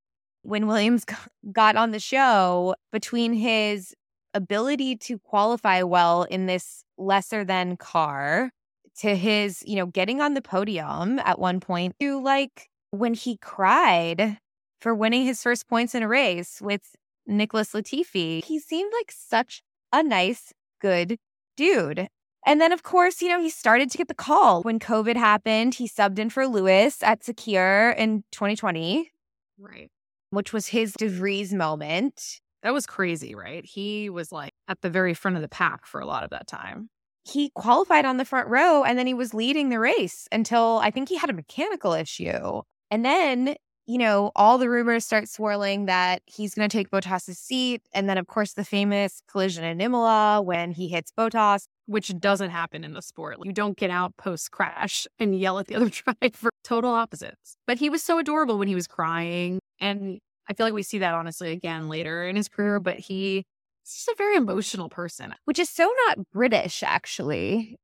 when 0.43 0.67
Williams 0.67 1.05
got 1.53 1.77
on 1.77 1.91
the 1.91 2.01
show 2.01 2.75
between 2.91 3.35
his 3.35 3.95
ability 4.33 4.97
to 4.97 5.19
qualify 5.19 5.83
well 5.83 6.23
in 6.25 6.47
this 6.47 6.85
lesser 6.97 7.45
than 7.45 7.77
car 7.77 8.51
to 9.01 9.17
his, 9.17 9.63
you 9.67 9.77
know, 9.77 9.87
getting 9.87 10.21
on 10.21 10.35
the 10.35 10.43
podium 10.43 11.19
at 11.21 11.39
one 11.39 11.61
point 11.61 11.95
to 12.01 12.21
like 12.21 12.69
when 12.91 13.15
he 13.15 13.37
cried 13.37 14.39
for 14.81 14.95
winning 14.95 15.25
his 15.25 15.43
first 15.43 15.69
points 15.69 15.95
in 15.95 16.03
a 16.03 16.09
race 16.09 16.61
with 16.61 16.97
Nicholas 17.27 17.73
Latifi. 17.73 18.45
He 18.45 18.59
seemed 18.59 18.93
like 18.99 19.11
such 19.11 19.63
a 19.93 20.03
nice, 20.03 20.53
good 20.81 21.19
dude. 21.57 22.09
And 22.47 22.61
then, 22.61 22.73
of 22.73 22.85
course, 22.85 23.21
you 23.21 23.29
know, 23.29 23.41
he 23.41 23.51
started 23.51 23.91
to 23.91 23.99
get 23.99 24.07
the 24.07 24.15
call 24.15 24.63
when 24.63 24.79
COVID 24.79 25.17
happened. 25.17 25.75
He 25.75 25.89
subbed 25.89 26.21
in 26.21 26.31
for 26.31 26.47
Lewis 26.47 27.03
at 27.03 27.23
Sakhir 27.23 27.97
in 27.97 28.23
2020. 28.31 29.11
Right. 29.59 29.91
Which 30.31 30.53
was 30.53 30.69
his 30.69 30.93
de 30.93 31.09
Vries 31.09 31.53
moment. 31.53 32.41
That 32.63 32.73
was 32.73 32.87
crazy, 32.87 33.35
right? 33.35 33.65
He 33.65 34.09
was 34.11 34.31
like 34.31 34.53
at 34.69 34.81
the 34.81 34.91
very 34.91 35.13
front 35.13 35.37
of 35.37 35.43
the 35.43 35.49
pack 35.49 35.87
for 35.87 36.01
a 36.01 36.07
lot 36.07 36.23
of 36.23 36.31
that 36.31 36.47
time. 36.47 36.89
He 37.27 37.51
qualified 37.55 38.05
on 38.05 38.19
the 38.19 38.25
front 38.25 38.49
row 38.49 38.85
and 38.85 38.99
then 38.99 39.07
he 39.07 39.15
was 39.15 39.35
leading 39.35 39.69
the 39.69 39.81
race 39.81 40.29
until 40.31 40.79
I 40.83 40.91
think 40.91 41.09
he 41.09 41.17
had 41.17 41.31
a 41.31 41.33
mechanical 41.33 41.93
issue. 41.93 42.63
And 42.91 43.05
then 43.05 43.57
you 43.87 43.99
know, 43.99 44.33
all 44.35 44.59
the 44.59 44.69
rumors 44.69 45.05
start 45.05 45.29
swirling 45.29 45.87
that 45.87 46.21
he's 46.27 46.55
going 46.55 46.69
to 46.69 46.77
take 46.77 46.91
Bottas's 46.91 47.39
seat. 47.39 47.83
And 47.95 48.09
then, 48.09 48.19
of 48.19 48.27
course, 48.27 48.55
the 48.55 48.65
famous 48.65 49.23
collision 49.31 49.63
in 49.65 49.81
Imola 49.81 50.43
when 50.43 50.73
he 50.73 50.89
hits 50.89 51.13
Bottas. 51.17 51.67
Which 51.89 52.13
doesn't 52.19 52.51
happen 52.51 52.83
in 52.83 52.95
the 52.95 53.01
sport. 53.01 53.37
You 53.45 53.53
don't 53.53 53.77
get 53.77 53.91
out 53.91 54.17
post 54.17 54.51
crash 54.51 55.07
and 55.21 55.39
yell 55.39 55.61
at 55.61 55.69
the 55.69 55.75
other 55.77 55.89
driver. 55.89 56.51
Total 56.65 56.91
opposites. 56.91 57.57
But 57.65 57.79
he 57.79 57.89
was 57.89 58.03
so 58.03 58.19
adorable 58.19 58.59
when 58.59 58.67
he 58.67 58.75
was 58.75 58.89
crying. 58.89 59.61
And 59.79 60.19
I 60.51 60.55
feel 60.55 60.67
like 60.67 60.75
we 60.75 60.83
see 60.83 60.99
that 60.99 61.15
honestly 61.15 61.53
again 61.53 61.89
later 61.89 62.27
in 62.27 62.35
his 62.35 62.49
career. 62.49 62.81
But 62.81 62.99
he, 62.99 63.45
he's 63.87 64.05
just 64.05 64.09
a 64.09 64.15
very 64.19 64.37
emotional 64.37 64.89
person. 64.89 65.35
Which 65.45 65.59
is 65.59 65.71
so 65.71 65.91
not 66.07 66.19
British, 66.33 66.83
actually. 66.83 67.77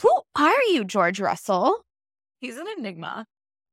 Who 0.00 0.22
are 0.36 0.62
you, 0.70 0.84
George 0.84 1.20
Russell? 1.20 1.84
He's 2.40 2.56
an 2.56 2.66
enigma. 2.78 3.26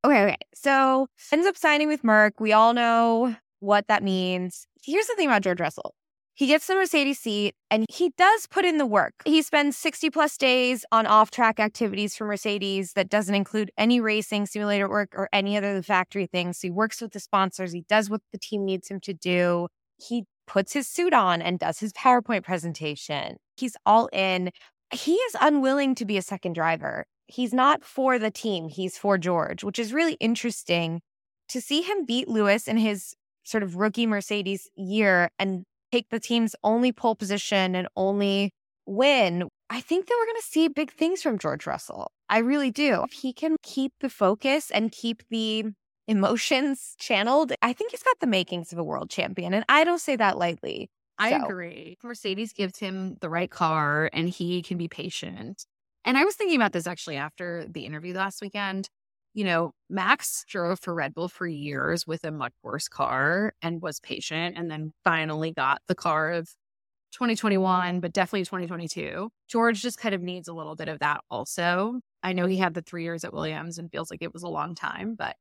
Okay, 0.04 0.24
okay. 0.24 0.36
So 0.54 1.08
ends 1.32 1.46
up 1.46 1.56
signing 1.56 1.88
with 1.88 2.04
Merc. 2.04 2.38
We 2.40 2.52
all 2.52 2.74
know 2.74 3.34
what 3.60 3.88
that 3.88 4.02
means. 4.02 4.66
Here's 4.84 5.06
the 5.06 5.14
thing 5.16 5.28
about 5.28 5.42
George 5.42 5.60
Russell. 5.60 5.94
He 6.34 6.46
gets 6.46 6.68
the 6.68 6.76
Mercedes 6.76 7.18
seat 7.18 7.56
and 7.68 7.84
he 7.90 8.12
does 8.16 8.46
put 8.46 8.64
in 8.64 8.78
the 8.78 8.86
work. 8.86 9.12
He 9.24 9.42
spends 9.42 9.76
60 9.76 10.10
plus 10.10 10.36
days 10.36 10.84
on 10.92 11.04
off 11.04 11.32
track 11.32 11.58
activities 11.58 12.14
for 12.14 12.26
Mercedes 12.26 12.92
that 12.92 13.08
doesn't 13.08 13.34
include 13.34 13.72
any 13.76 14.00
racing, 14.00 14.46
simulator 14.46 14.88
work, 14.88 15.08
or 15.16 15.28
any 15.32 15.56
other 15.56 15.82
factory 15.82 16.26
things. 16.26 16.58
So 16.58 16.68
he 16.68 16.70
works 16.70 17.00
with 17.00 17.12
the 17.12 17.18
sponsors. 17.18 17.72
He 17.72 17.84
does 17.88 18.08
what 18.08 18.20
the 18.30 18.38
team 18.38 18.64
needs 18.64 18.88
him 18.88 19.00
to 19.00 19.12
do. 19.12 19.66
He 19.96 20.26
puts 20.48 20.72
his 20.72 20.88
suit 20.88 21.12
on 21.12 21.40
and 21.40 21.60
does 21.60 21.78
his 21.78 21.92
PowerPoint 21.92 22.42
presentation. 22.42 23.36
He's 23.56 23.76
all 23.86 24.08
in. 24.12 24.50
He 24.92 25.14
is 25.14 25.36
unwilling 25.40 25.94
to 25.96 26.04
be 26.04 26.16
a 26.16 26.22
second 26.22 26.54
driver 26.54 27.04
he's 27.28 27.52
not 27.54 27.84
for 27.84 28.18
the 28.18 28.30
team, 28.30 28.68
he's 28.68 28.98
for 28.98 29.16
George, 29.16 29.62
which 29.62 29.78
is 29.78 29.92
really 29.92 30.14
interesting 30.14 31.00
to 31.48 31.60
see 31.60 31.82
him 31.82 32.04
beat 32.04 32.28
Lewis 32.28 32.66
in 32.66 32.76
his 32.76 33.14
sort 33.44 33.62
of 33.62 33.76
rookie 33.76 34.06
Mercedes 34.06 34.68
year 34.74 35.30
and 35.38 35.64
take 35.92 36.08
the 36.10 36.20
team's 36.20 36.56
only 36.64 36.92
pole 36.92 37.14
position 37.14 37.74
and 37.74 37.88
only 37.96 38.50
win. 38.86 39.44
I 39.70 39.80
think 39.80 40.06
that 40.06 40.16
we're 40.18 40.26
going 40.26 40.40
to 40.40 40.46
see 40.48 40.68
big 40.68 40.90
things 40.90 41.22
from 41.22 41.38
George 41.38 41.66
Russell. 41.66 42.10
I 42.28 42.38
really 42.38 42.70
do. 42.70 43.04
If 43.04 43.12
he 43.12 43.32
can 43.32 43.56
keep 43.62 43.92
the 44.00 44.10
focus 44.10 44.70
and 44.70 44.90
keep 44.90 45.22
the 45.30 45.66
emotions 46.08 46.96
channeled, 46.98 47.52
I 47.62 47.72
think 47.72 47.92
he's 47.92 48.02
got 48.02 48.18
the 48.18 48.26
makings 48.26 48.72
of 48.72 48.78
a 48.78 48.84
world 48.84 49.10
champion. 49.10 49.54
And 49.54 49.64
I 49.68 49.84
don't 49.84 50.00
say 50.00 50.16
that 50.16 50.38
lightly. 50.38 50.90
I 51.18 51.30
so. 51.30 51.44
agree. 51.44 51.98
Mercedes 52.02 52.52
gives 52.52 52.78
him 52.78 53.16
the 53.20 53.28
right 53.28 53.50
car 53.50 54.08
and 54.12 54.28
he 54.28 54.62
can 54.62 54.78
be 54.78 54.88
patient. 54.88 55.66
And 56.04 56.16
I 56.16 56.24
was 56.24 56.34
thinking 56.34 56.56
about 56.56 56.72
this 56.72 56.86
actually 56.86 57.16
after 57.16 57.66
the 57.68 57.84
interview 57.84 58.14
last 58.14 58.40
weekend. 58.40 58.88
You 59.34 59.44
know, 59.44 59.72
Max 59.90 60.44
drove 60.48 60.80
for 60.80 60.94
Red 60.94 61.14
Bull 61.14 61.28
for 61.28 61.46
years 61.46 62.06
with 62.06 62.24
a 62.24 62.30
much 62.30 62.54
worse 62.62 62.88
car 62.88 63.52
and 63.60 63.82
was 63.82 64.00
patient 64.00 64.56
and 64.56 64.70
then 64.70 64.92
finally 65.04 65.52
got 65.52 65.82
the 65.86 65.94
car 65.94 66.30
of 66.32 66.48
2021, 67.12 68.00
but 68.00 68.12
definitely 68.12 68.44
2022. 68.44 69.28
George 69.48 69.82
just 69.82 69.98
kind 69.98 70.14
of 70.14 70.22
needs 70.22 70.48
a 70.48 70.54
little 70.54 70.76
bit 70.76 70.88
of 70.88 71.00
that 71.00 71.20
also. 71.30 72.00
I 72.22 72.32
know 72.32 72.46
he 72.46 72.56
had 72.56 72.74
the 72.74 72.82
three 72.82 73.04
years 73.04 73.24
at 73.24 73.32
Williams 73.32 73.78
and 73.78 73.90
feels 73.90 74.10
like 74.10 74.22
it 74.22 74.32
was 74.32 74.42
a 74.42 74.48
long 74.48 74.74
time, 74.74 75.14
but 75.16 75.36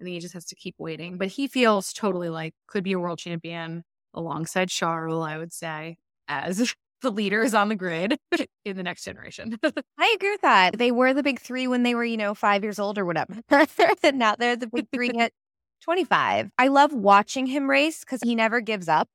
I 0.00 0.04
think 0.04 0.14
he 0.14 0.20
just 0.20 0.34
has 0.34 0.44
to 0.46 0.54
keep 0.54 0.74
waiting. 0.78 1.16
But 1.16 1.28
he 1.28 1.46
feels 1.46 1.92
totally 1.92 2.28
like 2.28 2.54
could 2.66 2.84
be 2.84 2.92
a 2.92 2.98
world 2.98 3.18
champion 3.18 3.84
alongside 4.14 4.68
Charles, 4.68 5.26
I 5.26 5.38
would 5.38 5.52
say, 5.52 5.98
as 6.28 6.74
the 7.02 7.10
leaders 7.10 7.54
on 7.54 7.68
the 7.68 7.76
grid 7.76 8.18
in 8.64 8.76
the 8.76 8.82
next 8.82 9.04
generation. 9.04 9.58
I 9.98 10.12
agree 10.16 10.30
with 10.30 10.40
that. 10.42 10.78
They 10.78 10.90
were 10.90 11.14
the 11.14 11.22
big 11.22 11.40
three 11.40 11.66
when 11.66 11.82
they 11.82 11.94
were, 11.94 12.04
you 12.04 12.16
know, 12.16 12.34
five 12.34 12.62
years 12.62 12.78
old 12.78 12.98
or 12.98 13.04
whatever. 13.04 13.34
now 13.50 14.34
they're 14.36 14.56
the 14.56 14.68
big 14.72 14.86
three 14.92 15.10
at 15.18 15.32
25. 15.82 16.50
I 16.58 16.68
love 16.68 16.92
watching 16.92 17.46
him 17.46 17.68
race 17.70 18.00
because 18.00 18.20
he 18.22 18.34
never 18.34 18.60
gives 18.60 18.88
up. 18.88 19.08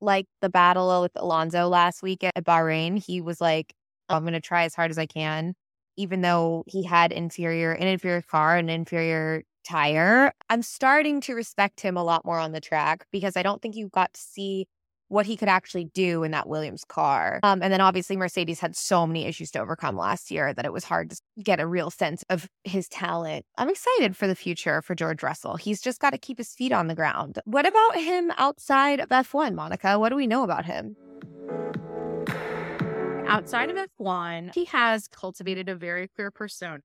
Like 0.00 0.26
the 0.42 0.50
battle 0.50 1.00
with 1.00 1.12
Alonso 1.16 1.68
last 1.68 2.02
week 2.02 2.24
at 2.24 2.44
Bahrain, 2.44 3.02
he 3.02 3.20
was 3.20 3.40
like, 3.40 3.72
I'm 4.08 4.22
going 4.22 4.34
to 4.34 4.40
try 4.40 4.64
as 4.64 4.74
hard 4.74 4.90
as 4.90 4.98
I 4.98 5.06
can, 5.06 5.54
even 5.96 6.20
though 6.20 6.64
he 6.66 6.82
had 6.82 7.10
inferior, 7.10 7.72
an 7.72 7.86
inferior 7.86 8.20
car, 8.20 8.56
an 8.56 8.68
inferior 8.68 9.44
tire. 9.64 10.32
I'm 10.50 10.62
starting 10.62 11.20
to 11.22 11.34
respect 11.34 11.80
him 11.80 11.96
a 11.96 12.04
lot 12.04 12.24
more 12.24 12.38
on 12.38 12.52
the 12.52 12.60
track 12.60 13.06
because 13.10 13.36
I 13.36 13.42
don't 13.42 13.60
think 13.60 13.76
you 13.76 13.88
got 13.88 14.14
to 14.14 14.20
see 14.20 14.66
what 15.08 15.26
he 15.26 15.36
could 15.36 15.48
actually 15.48 15.84
do 15.84 16.24
in 16.24 16.30
that 16.32 16.48
Williams 16.48 16.84
car. 16.84 17.40
Um, 17.42 17.62
and 17.62 17.72
then 17.72 17.80
obviously 17.80 18.16
Mercedes 18.16 18.60
had 18.60 18.74
so 18.74 19.06
many 19.06 19.26
issues 19.26 19.50
to 19.52 19.60
overcome 19.60 19.96
last 19.96 20.30
year 20.30 20.52
that 20.54 20.64
it 20.64 20.72
was 20.72 20.84
hard 20.84 21.10
to 21.10 21.20
get 21.42 21.60
a 21.60 21.66
real 21.66 21.90
sense 21.90 22.24
of 22.30 22.48
his 22.64 22.88
talent. 22.88 23.44
I'm 23.56 23.68
excited 23.68 24.16
for 24.16 24.26
the 24.26 24.34
future 24.34 24.82
for 24.82 24.94
George 24.94 25.22
Russell. 25.22 25.56
He's 25.56 25.80
just 25.80 26.00
got 26.00 26.10
to 26.10 26.18
keep 26.18 26.38
his 26.38 26.52
feet 26.54 26.72
on 26.72 26.88
the 26.88 26.94
ground. 26.94 27.38
What 27.44 27.66
about 27.66 27.96
him 27.96 28.32
outside 28.38 29.00
of 29.00 29.10
F1, 29.10 29.54
Monica? 29.54 29.98
What 29.98 30.08
do 30.08 30.16
we 30.16 30.26
know 30.26 30.42
about 30.42 30.64
him? 30.64 30.96
Outside 33.26 33.70
of 33.70 33.76
F1, 33.98 34.54
he 34.54 34.64
has 34.66 35.08
cultivated 35.08 35.68
a 35.68 35.74
very 35.74 36.08
clear 36.08 36.30
persona. 36.30 36.80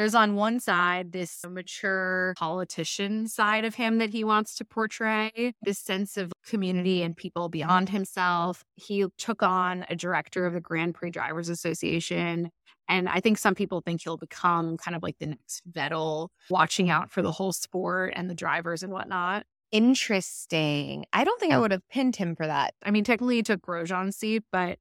There's 0.00 0.14
on 0.14 0.34
one 0.34 0.60
side 0.60 1.12
this 1.12 1.44
mature 1.46 2.32
politician 2.38 3.28
side 3.28 3.66
of 3.66 3.74
him 3.74 3.98
that 3.98 4.08
he 4.08 4.24
wants 4.24 4.54
to 4.54 4.64
portray, 4.64 5.52
this 5.60 5.78
sense 5.78 6.16
of 6.16 6.32
community 6.42 7.02
and 7.02 7.14
people 7.14 7.50
beyond 7.50 7.90
himself. 7.90 8.64
He 8.76 9.04
took 9.18 9.42
on 9.42 9.84
a 9.90 9.94
director 9.94 10.46
of 10.46 10.54
the 10.54 10.60
Grand 10.62 10.94
Prix 10.94 11.10
Drivers 11.10 11.50
Association. 11.50 12.48
And 12.88 13.10
I 13.10 13.20
think 13.20 13.36
some 13.36 13.54
people 13.54 13.82
think 13.82 14.00
he'll 14.02 14.16
become 14.16 14.78
kind 14.78 14.96
of 14.96 15.02
like 15.02 15.18
the 15.18 15.26
next 15.26 15.70
Vettel, 15.70 16.28
watching 16.48 16.88
out 16.88 17.10
for 17.10 17.20
the 17.20 17.32
whole 17.32 17.52
sport 17.52 18.14
and 18.16 18.30
the 18.30 18.34
drivers 18.34 18.82
and 18.82 18.94
whatnot. 18.94 19.44
Interesting. 19.70 21.04
I 21.12 21.24
don't 21.24 21.38
think 21.38 21.52
I 21.52 21.58
would 21.58 21.72
have 21.72 21.86
pinned 21.90 22.16
him 22.16 22.36
for 22.36 22.46
that. 22.46 22.72
I 22.82 22.90
mean, 22.90 23.04
technically 23.04 23.36
he 23.36 23.42
took 23.42 23.60
Grosjean's 23.60 24.16
seat, 24.16 24.44
but 24.50 24.78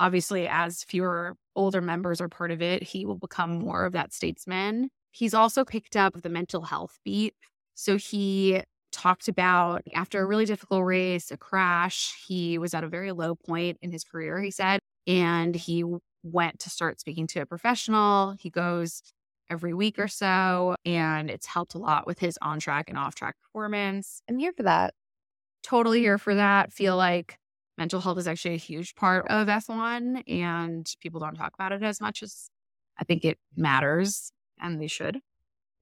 obviously, 0.00 0.48
as 0.48 0.84
fewer 0.84 1.36
older 1.56 1.80
members 1.80 2.20
are 2.20 2.28
part 2.28 2.50
of 2.50 2.62
it, 2.62 2.82
he 2.82 3.06
will 3.06 3.18
become 3.18 3.58
more 3.58 3.84
of 3.84 3.92
that 3.92 4.12
statesman. 4.12 4.90
He's 5.12 5.34
also 5.34 5.64
picked 5.64 5.96
up 5.96 6.22
the 6.22 6.28
mental 6.28 6.62
health 6.62 6.98
beat. 7.04 7.34
So 7.74 7.96
he 7.96 8.62
talked 8.92 9.28
about 9.28 9.82
after 9.94 10.20
a 10.20 10.26
really 10.26 10.44
difficult 10.44 10.84
race, 10.84 11.30
a 11.30 11.36
crash, 11.36 12.14
he 12.26 12.58
was 12.58 12.74
at 12.74 12.84
a 12.84 12.88
very 12.88 13.12
low 13.12 13.34
point 13.34 13.78
in 13.82 13.90
his 13.90 14.04
career, 14.04 14.40
he 14.40 14.50
said, 14.50 14.80
and 15.06 15.54
he 15.54 15.84
went 16.22 16.58
to 16.60 16.70
start 16.70 17.00
speaking 17.00 17.26
to 17.28 17.40
a 17.40 17.46
professional. 17.46 18.34
He 18.38 18.50
goes 18.50 19.02
every 19.50 19.74
week 19.74 19.98
or 19.98 20.08
so, 20.08 20.74
and 20.84 21.30
it's 21.30 21.46
helped 21.46 21.74
a 21.74 21.78
lot 21.78 22.06
with 22.06 22.18
his 22.18 22.38
on 22.40 22.60
track 22.60 22.88
and 22.88 22.96
off 22.96 23.14
track 23.14 23.36
performance. 23.42 24.22
I'm 24.28 24.38
here 24.38 24.52
for 24.56 24.62
that. 24.62 24.94
Totally 25.62 26.00
here 26.00 26.18
for 26.18 26.34
that. 26.34 26.72
Feel 26.72 26.96
like 26.96 27.38
mental 27.78 28.00
health 28.00 28.18
is 28.18 28.28
actually 28.28 28.54
a 28.54 28.58
huge 28.58 28.94
part 28.94 29.26
of 29.28 29.48
F1 29.48 30.22
and 30.28 30.90
people 31.00 31.20
don't 31.20 31.34
talk 31.34 31.54
about 31.54 31.72
it 31.72 31.82
as 31.82 32.00
much 32.00 32.22
as 32.22 32.48
I 32.98 33.04
think 33.04 33.24
it 33.24 33.38
matters 33.56 34.30
and 34.60 34.80
they 34.80 34.86
should. 34.86 35.20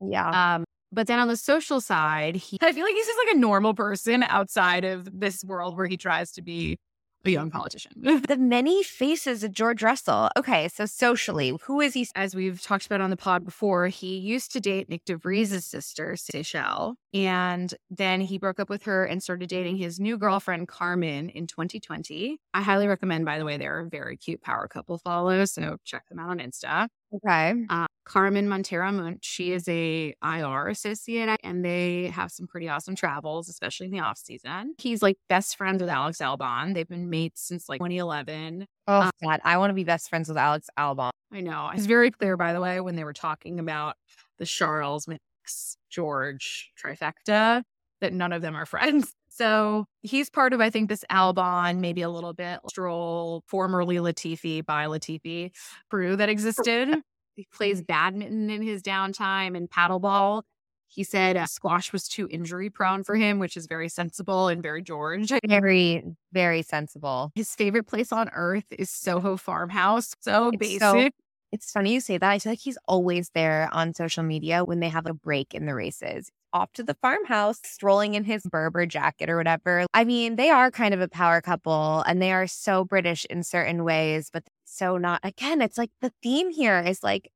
Yeah. 0.01 0.55
Um, 0.57 0.65
but 0.91 1.07
then 1.07 1.19
on 1.19 1.29
the 1.29 1.37
social 1.37 1.81
side, 1.81 2.37
he, 2.37 2.59
I 2.61 2.73
feel 2.73 2.85
like 2.85 2.95
he's 2.95 3.07
just 3.07 3.19
like 3.27 3.35
a 3.35 3.39
normal 3.39 3.75
person 3.75 4.23
outside 4.25 4.85
of 4.85 5.09
this 5.19 5.43
world 5.43 5.77
where 5.77 5.87
he 5.87 5.97
tries 5.97 6.33
to 6.33 6.43
be 6.43 6.79
a 7.25 7.31
young 7.31 7.51
politician. 7.51 7.93
the 8.29 8.37
many 8.37 8.83
faces 8.83 9.45
of 9.45 9.53
George 9.53 9.83
Russell. 9.83 10.31
Okay, 10.37 10.69
so 10.69 10.87
socially, 10.87 11.57
who 11.63 11.81
is 11.81 11.95
he? 11.95 12.09
As 12.15 12.35
we've 12.35 12.61
talked 12.61 12.87
about 12.87 13.01
on 13.01 13.11
the 13.11 13.17
pod 13.17 13.45
before, 13.45 13.89
he 13.89 14.19
used 14.19 14.53
to 14.53 14.61
date 14.61 14.89
Nyck 14.91 15.05
de 15.05 15.17
Vries' 15.17 15.65
sister, 15.65 16.13
Seychelle. 16.13 16.95
And 17.15 17.73
then 17.91 18.21
he 18.21 18.39
broke 18.39 18.59
up 18.59 18.71
with 18.71 18.85
her 18.85 19.05
and 19.05 19.23
started 19.23 19.49
dating 19.49 19.77
his 19.77 20.01
new 20.01 20.17
girlfriend, 20.17 20.69
Carmen, 20.69 21.29
in 21.29 21.47
2020. 21.47 22.39
I 22.55 22.63
highly 22.63 22.89
recommend, 22.89 23.25
by 23.25 23.39
the 23.39 23.45
way, 23.45 23.57
they're 23.57 23.81
a 23.81 23.89
very 23.89 24.17
cute 24.17 24.43
power 24.43 24.67
couple 24.69 24.99
follow. 24.99 25.45
So 25.45 25.77
check 25.85 26.09
them 26.09 26.19
out 26.19 26.31
on 26.31 26.39
Insta. 26.39 26.89
Okay. 27.15 27.55
Uh, 27.69 27.87
Carmen 28.05 28.49
Montero 28.49 29.15
she 29.21 29.53
is 29.53 29.69
a 29.69 30.15
IR 30.25 30.69
associate 30.69 31.39
and 31.45 31.65
they 31.65 32.09
have 32.09 32.33
some 32.33 32.47
pretty 32.47 32.69
awesome 32.69 32.97
travels, 32.97 33.49
especially 33.49 33.87
in 33.87 33.93
the 33.93 34.01
off 34.01 34.19
season. 34.19 34.75
He's 34.79 35.03
like 35.03 35.17
best 35.29 35.57
friends 35.57 35.81
with 35.81 35.91
Alex 35.91 36.19
Albon. 36.19 36.75
They've 36.75 36.89
been 36.89 37.11
mates 37.11 37.43
since 37.47 37.69
like 37.69 37.81
2011. 37.81 38.67
Oh 38.89 38.93
uh, 38.93 39.11
God, 39.23 39.41
I 39.45 39.59
want 39.59 39.71
to 39.71 39.75
be 39.75 39.85
best 39.85 40.09
friends 40.09 40.29
with 40.29 40.37
Alex 40.37 40.69
Albon. 40.79 41.11
I 41.33 41.41
know. 41.41 41.71
It's 41.73 41.87
very 41.87 42.11
clear, 42.11 42.37
by 42.37 42.53
the 42.53 42.61
way, 42.61 42.81
when 42.81 42.97
they 42.97 43.05
were 43.05 43.13
talking 43.13 43.59
about 43.59 43.97
the 44.39 44.47
Charles 44.47 45.07
Max 45.07 45.77
George 45.91 46.73
trifecta 46.83 47.63
that 48.01 48.13
none 48.13 48.33
of 48.33 48.43
them 48.43 48.57
are 48.57 48.67
friends. 48.67 49.15
So 49.35 49.87
he's 50.03 50.29
part 50.29 50.53
of, 50.53 50.61
I 50.61 50.69
think, 50.69 50.91
this 50.91 51.05
Albon, 51.11 51.79
maybe 51.79 52.03
a 52.03 52.11
little 52.11 52.35
bit 52.35 52.61
Stroll, 52.69 53.43
formerly 53.47 53.97
Latifi 53.97 54.65
by 54.65 54.87
Latifi 54.87 55.51
crew 55.91 56.17
that 56.17 56.29
existed. 56.29 56.95
He 57.35 57.47
plays 57.51 57.81
badminton 57.81 58.51
in 58.51 58.61
his 58.61 58.83
downtime 58.83 59.57
and 59.57 59.71
paddleball. 59.71 60.43
He 60.89 61.03
said 61.03 61.39
uh, 61.39 61.47
squash 61.47 61.91
was 61.91 62.07
too 62.07 62.29
injury 62.31 62.69
prone 62.69 63.05
for 63.05 63.15
him, 63.17 63.39
which 63.39 63.57
is 63.57 63.67
very 63.67 63.89
sensible 63.89 64.49
and 64.49 64.63
very 64.63 64.83
George. 64.83 65.33
Very, 65.49 66.05
very 66.31 66.61
sensible. 66.61 67.33
His 67.35 67.55
favorite 67.55 67.87
place 67.87 68.13
on 68.13 68.29
earth 68.35 68.67
is 68.71 68.91
Soho 68.91 69.39
Farmhouse. 69.39 70.15
So 70.21 70.49
it's 70.49 70.59
basic. 70.59 70.81
So, 70.83 71.09
it's 71.53 71.73
funny 71.73 71.95
you 71.95 72.01
say 72.01 72.19
that. 72.19 72.31
I 72.31 72.39
feel 72.39 72.53
like 72.53 72.61
he's 72.61 72.79
always 72.87 73.31
there 73.31 73.71
on 73.73 73.95
social 73.95 74.23
media 74.23 74.63
when 74.63 74.81
they 74.81 74.91
have 74.91 75.07
a 75.07 75.15
break 75.15 75.55
in 75.55 75.65
the 75.65 75.75
races. 75.75 76.31
Off 76.53 76.73
to 76.75 76.83
the 76.83 76.95
farmhouse, 76.95 77.61
strolling 77.65 78.15
in 78.15 78.25
his 78.25 78.43
Barbour 78.43 78.87
jacket 78.87 79.31
or 79.31 79.37
whatever. 79.37 79.87
I 79.95 80.05
mean, 80.05 80.37
they 80.37 80.51
are 80.51 80.71
kind 80.71 80.93
of 80.93 81.01
a 81.01 81.09
power 81.09 81.41
couple 81.41 82.03
and 82.07 82.21
they 82.21 82.33
are 82.33 82.47
so 82.47 82.85
British 82.85 83.25
in 83.27 83.43
certain 83.43 83.85
ways, 83.85 84.29
but 84.33 84.45
so 84.65 84.97
not. 84.99 85.21
Again, 85.23 85.63
it's 85.63 85.79
like 85.79 85.91
the 86.01 86.13
theme 86.23 86.51
here 86.51 86.81
is 86.81 87.03
like, 87.03 87.31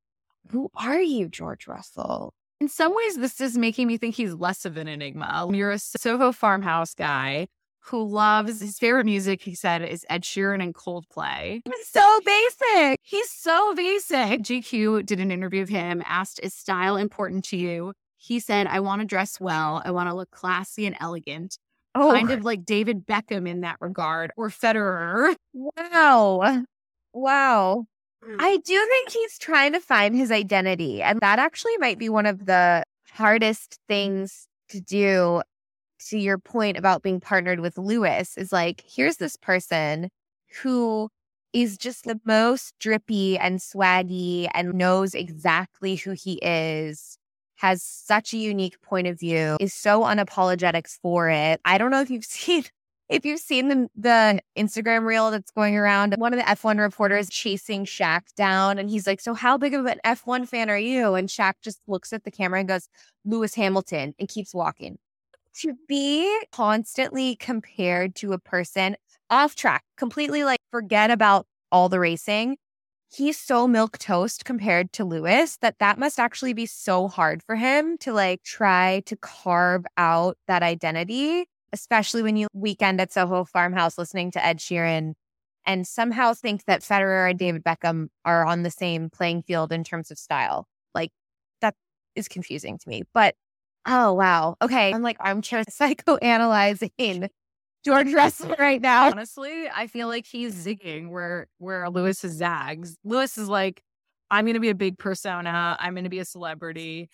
who 0.50 0.70
are 0.74 1.00
you, 1.00 1.28
George 1.28 1.66
Russell? 1.66 2.32
In 2.60 2.68
some 2.68 2.94
ways, 2.94 3.16
this 3.16 3.40
is 3.40 3.58
making 3.58 3.86
me 3.86 3.98
think 3.98 4.14
he's 4.14 4.34
less 4.34 4.64
of 4.64 4.76
an 4.76 4.88
enigma. 4.88 5.48
You're 5.52 5.72
a 5.72 5.78
Soho 5.78 6.32
farmhouse 6.32 6.94
guy 6.94 7.48
who 7.86 8.02
loves 8.02 8.60
his 8.60 8.78
favorite 8.78 9.04
music, 9.04 9.42
he 9.42 9.54
said, 9.54 9.82
is 9.82 10.04
Ed 10.10 10.22
Sheeran 10.22 10.62
and 10.62 10.74
Coldplay. 10.74 11.60
So 11.84 12.20
basic. 12.24 12.98
He's 13.02 13.30
so 13.30 13.74
basic. 13.74 14.42
GQ 14.42 15.06
did 15.06 15.20
an 15.20 15.30
interview 15.30 15.62
of 15.62 15.68
him, 15.68 16.02
asked, 16.04 16.40
Is 16.42 16.52
style 16.52 16.96
important 16.96 17.44
to 17.46 17.56
you? 17.56 17.92
He 18.26 18.40
said, 18.40 18.66
I 18.66 18.80
want 18.80 19.02
to 19.02 19.06
dress 19.06 19.38
well. 19.38 19.82
I 19.84 19.92
want 19.92 20.08
to 20.08 20.14
look 20.14 20.32
classy 20.32 20.84
and 20.84 20.96
elegant. 20.98 21.58
Oh. 21.94 22.10
Kind 22.10 22.32
of 22.32 22.44
like 22.44 22.64
David 22.64 23.06
Beckham 23.06 23.48
in 23.48 23.60
that 23.60 23.76
regard, 23.80 24.32
or 24.36 24.48
Federer. 24.48 25.36
Wow. 25.54 26.64
Wow. 27.12 27.86
Mm. 28.28 28.36
I 28.40 28.56
do 28.56 28.86
think 28.90 29.10
he's 29.10 29.38
trying 29.38 29.72
to 29.74 29.80
find 29.80 30.16
his 30.16 30.32
identity. 30.32 31.02
And 31.02 31.20
that 31.20 31.38
actually 31.38 31.76
might 31.78 31.98
be 31.98 32.08
one 32.08 32.26
of 32.26 32.46
the 32.46 32.82
hardest 33.12 33.78
things 33.86 34.48
to 34.70 34.80
do 34.80 35.42
to 36.08 36.18
your 36.18 36.38
point 36.38 36.76
about 36.76 37.02
being 37.02 37.20
partnered 37.20 37.60
with 37.60 37.78
Lewis 37.78 38.36
is 38.36 38.52
like, 38.52 38.82
here's 38.84 39.18
this 39.18 39.36
person 39.36 40.10
who 40.62 41.08
is 41.52 41.78
just 41.78 42.04
the 42.04 42.20
most 42.26 42.74
drippy 42.80 43.38
and 43.38 43.60
swaggy 43.60 44.48
and 44.52 44.74
knows 44.74 45.14
exactly 45.14 45.94
who 45.94 46.10
he 46.10 46.34
is, 46.42 47.15
has 47.56 47.82
such 47.82 48.32
a 48.32 48.38
unique 48.38 48.80
point 48.82 49.06
of 49.06 49.18
view, 49.18 49.56
is 49.60 49.74
so 49.74 50.02
unapologetic 50.02 50.86
for 50.88 51.28
it. 51.28 51.60
I 51.64 51.78
don't 51.78 51.90
know 51.90 52.00
if 52.00 52.10
you've 52.10 52.24
seen 52.24 52.64
if 53.08 53.24
you've 53.24 53.40
seen 53.40 53.68
the, 53.68 53.88
the 53.96 54.40
Instagram 54.58 55.04
reel 55.04 55.30
that's 55.30 55.52
going 55.52 55.76
around, 55.76 56.14
one 56.18 56.32
of 56.32 56.40
the 56.40 56.44
F1 56.44 56.80
reporters 56.80 57.28
chasing 57.30 57.84
Shaq 57.84 58.22
down, 58.36 58.78
and 58.78 58.90
he's 58.90 59.06
like, 59.06 59.20
So, 59.20 59.34
how 59.34 59.56
big 59.56 59.74
of 59.74 59.86
an 59.86 60.00
F1 60.04 60.48
fan 60.48 60.70
are 60.70 60.78
you? 60.78 61.14
And 61.14 61.28
Shaq 61.28 61.54
just 61.62 61.80
looks 61.86 62.12
at 62.12 62.24
the 62.24 62.30
camera 62.30 62.60
and 62.60 62.68
goes, 62.68 62.88
Lewis 63.24 63.54
Hamilton, 63.54 64.14
and 64.18 64.28
keeps 64.28 64.54
walking. 64.54 64.98
To 65.60 65.74
be 65.88 66.44
constantly 66.52 67.36
compared 67.36 68.14
to 68.16 68.32
a 68.32 68.38
person 68.38 68.96
off 69.30 69.54
track, 69.54 69.84
completely 69.96 70.44
like 70.44 70.60
forget 70.70 71.10
about 71.10 71.46
all 71.70 71.88
the 71.88 72.00
racing. 72.00 72.56
He's 73.08 73.38
so 73.38 73.66
milk 73.68 73.98
toast 73.98 74.44
compared 74.44 74.92
to 74.94 75.04
Lewis 75.04 75.56
that 75.62 75.78
that 75.78 75.98
must 75.98 76.18
actually 76.18 76.52
be 76.52 76.66
so 76.66 77.08
hard 77.08 77.42
for 77.42 77.56
him 77.56 77.96
to 77.98 78.12
like 78.12 78.42
try 78.42 79.02
to 79.06 79.16
carve 79.16 79.84
out 79.96 80.36
that 80.48 80.62
identity 80.62 81.46
especially 81.72 82.22
when 82.22 82.36
you 82.36 82.48
weekend 82.54 83.00
at 83.00 83.12
Soho 83.12 83.44
Farmhouse 83.44 83.98
listening 83.98 84.30
to 84.32 84.44
Ed 84.44 84.58
Sheeran 84.58 85.12
and 85.66 85.86
somehow 85.86 86.32
think 86.32 86.64
that 86.64 86.80
Federer 86.80 87.28
and 87.28 87.38
David 87.38 87.64
Beckham 87.64 88.08
are 88.24 88.46
on 88.46 88.62
the 88.62 88.70
same 88.70 89.10
playing 89.10 89.42
field 89.42 89.72
in 89.72 89.84
terms 89.84 90.10
of 90.10 90.18
style. 90.18 90.66
Like 90.94 91.10
that 91.60 91.74
is 92.14 92.28
confusing 92.28 92.78
to 92.78 92.88
me. 92.88 93.02
But 93.12 93.34
oh 93.84 94.14
wow. 94.14 94.56
Okay. 94.62 94.92
I'm 94.92 95.02
like 95.02 95.18
armchair 95.20 95.64
psychoanalyzing 95.70 97.28
George 97.86 98.12
Russell 98.12 98.54
right 98.58 98.82
now. 98.82 99.10
Honestly, 99.10 99.68
I 99.72 99.86
feel 99.86 100.08
like 100.08 100.26
he's 100.26 100.66
zigging 100.66 101.10
where 101.10 101.46
where 101.58 101.88
Lewis 101.88 102.24
is 102.24 102.32
zags. 102.32 102.96
Lewis 103.04 103.38
is 103.38 103.48
like, 103.48 103.80
I'm 104.28 104.44
gonna 104.44 104.60
be 104.60 104.70
a 104.70 104.74
big 104.74 104.98
persona. 104.98 105.76
I'm 105.78 105.94
gonna 105.94 106.08
be 106.08 106.18
a 106.18 106.24
celebrity. 106.24 107.08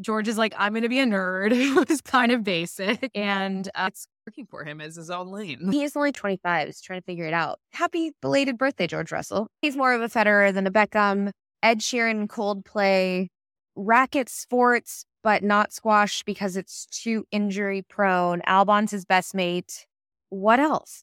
George 0.00 0.28
is 0.28 0.36
like, 0.36 0.52
I'm 0.58 0.72
going 0.72 0.82
to 0.82 0.90
be 0.90 1.00
a 1.00 1.06
nerd 1.06 1.52
who's 1.88 2.02
kind 2.02 2.30
of 2.30 2.44
basic. 2.44 3.10
And 3.14 3.66
uh, 3.74 3.86
it's 3.88 4.06
working 4.26 4.44
for 4.44 4.62
him 4.62 4.78
as 4.78 4.96
his 4.96 5.08
own 5.08 5.28
lane. 5.28 5.72
He 5.72 5.84
is 5.84 5.96
only 5.96 6.12
25. 6.12 6.66
He's 6.66 6.82
trying 6.82 7.00
to 7.00 7.04
figure 7.06 7.24
it 7.24 7.32
out. 7.32 7.60
Happy 7.72 8.12
belated 8.20 8.58
birthday, 8.58 8.86
George 8.86 9.10
Russell. 9.10 9.48
He's 9.62 9.74
more 9.74 9.94
of 9.94 10.02
a 10.02 10.08
Federer 10.08 10.52
than 10.52 10.66
a 10.66 10.70
Beckham. 10.70 11.30
Ed 11.62 11.78
Sheeran, 11.78 12.26
Coldplay, 12.26 13.28
racket 13.74 14.28
sports, 14.28 15.06
but 15.24 15.42
not 15.42 15.72
squash 15.72 16.22
because 16.24 16.58
it's 16.58 16.84
too 16.86 17.24
injury 17.30 17.80
prone. 17.88 18.42
Albon's 18.46 18.90
his 18.90 19.06
best 19.06 19.34
mate. 19.34 19.86
What 20.30 20.60
else? 20.60 21.02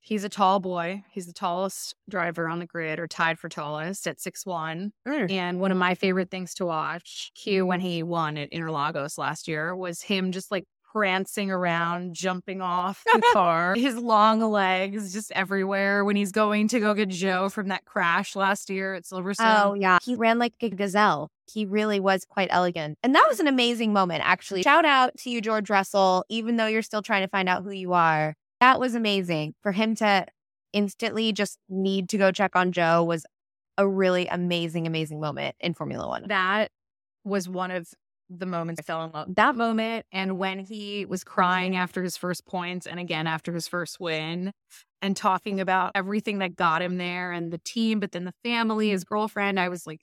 He's 0.00 0.24
a 0.24 0.28
tall 0.28 0.60
boy. 0.60 1.04
He's 1.10 1.26
the 1.26 1.32
tallest 1.32 1.94
driver 2.08 2.48
on 2.48 2.60
the 2.60 2.66
grid 2.66 2.98
or 2.98 3.06
tied 3.06 3.38
for 3.38 3.48
tallest 3.48 4.06
at 4.06 4.20
six 4.20 4.46
one. 4.46 4.92
Mm. 5.06 5.30
And 5.30 5.60
one 5.60 5.72
of 5.72 5.76
my 5.76 5.94
favorite 5.94 6.30
things 6.30 6.54
to 6.54 6.66
watch, 6.66 7.30
Q, 7.34 7.66
when 7.66 7.80
he 7.80 8.02
won 8.02 8.38
at 8.38 8.50
Interlagos 8.52 9.18
last 9.18 9.48
year, 9.48 9.76
was 9.76 10.00
him 10.02 10.32
just 10.32 10.50
like 10.50 10.64
prancing 10.92 11.50
around, 11.50 12.14
jumping 12.14 12.60
off 12.60 13.02
the 13.04 13.22
car, 13.32 13.74
his 13.74 13.96
long 13.96 14.40
legs 14.40 15.12
just 15.12 15.30
everywhere 15.32 16.04
when 16.04 16.16
he's 16.16 16.32
going 16.32 16.68
to 16.68 16.80
go 16.80 16.94
get 16.94 17.10
Zhou 17.10 17.50
from 17.52 17.68
that 17.68 17.84
crash 17.84 18.34
last 18.34 18.70
year 18.70 18.94
at 18.94 19.04
Silverstone. 19.04 19.64
Oh, 19.64 19.74
yeah. 19.74 19.98
He 20.02 20.14
ran 20.14 20.38
like 20.38 20.54
a 20.60 20.70
gazelle. 20.70 21.30
He 21.52 21.64
really 21.64 22.00
was 22.00 22.24
quite 22.24 22.48
elegant. 22.50 22.98
And 23.02 23.14
that 23.14 23.26
was 23.28 23.40
an 23.40 23.46
amazing 23.46 23.92
moment, 23.92 24.22
actually. 24.24 24.62
Shout 24.62 24.84
out 24.84 25.16
to 25.18 25.30
you, 25.30 25.40
George 25.40 25.70
Russell, 25.70 26.24
even 26.28 26.56
though 26.56 26.66
you're 26.66 26.82
still 26.82 27.02
trying 27.02 27.22
to 27.22 27.28
find 27.28 27.48
out 27.48 27.62
who 27.62 27.70
you 27.70 27.92
are. 27.92 28.34
That 28.60 28.80
was 28.80 28.94
amazing. 28.94 29.54
For 29.62 29.72
him 29.72 29.94
to 29.96 30.26
instantly 30.72 31.32
just 31.32 31.58
need 31.68 32.08
to 32.10 32.18
go 32.18 32.30
check 32.32 32.54
on 32.54 32.72
Zhou 32.72 33.06
was 33.06 33.24
a 33.76 33.86
really 33.86 34.26
amazing, 34.26 34.86
amazing 34.86 35.20
moment 35.20 35.54
in 35.60 35.74
Formula 35.74 36.06
One. 36.06 36.26
That 36.28 36.70
was 37.24 37.48
one 37.48 37.70
of 37.70 37.88
the 38.30 38.46
moment 38.46 38.78
I 38.78 38.82
fell 38.82 39.04
in 39.04 39.10
love. 39.12 39.34
That 39.34 39.56
moment 39.56 40.06
and 40.12 40.38
when 40.38 40.58
he 40.58 41.06
was 41.06 41.24
crying 41.24 41.76
after 41.76 42.02
his 42.02 42.16
first 42.16 42.46
points 42.46 42.86
and 42.86 43.00
again 43.00 43.26
after 43.26 43.52
his 43.52 43.68
first 43.68 43.98
win 44.00 44.52
and 45.00 45.16
talking 45.16 45.60
about 45.60 45.92
everything 45.94 46.38
that 46.38 46.56
got 46.56 46.82
him 46.82 46.98
there 46.98 47.32
and 47.32 47.52
the 47.52 47.58
team, 47.58 48.00
but 48.00 48.12
then 48.12 48.24
the 48.24 48.34
family, 48.44 48.90
his 48.90 49.04
girlfriend, 49.04 49.58
I 49.58 49.68
was 49.68 49.86
like, 49.86 50.00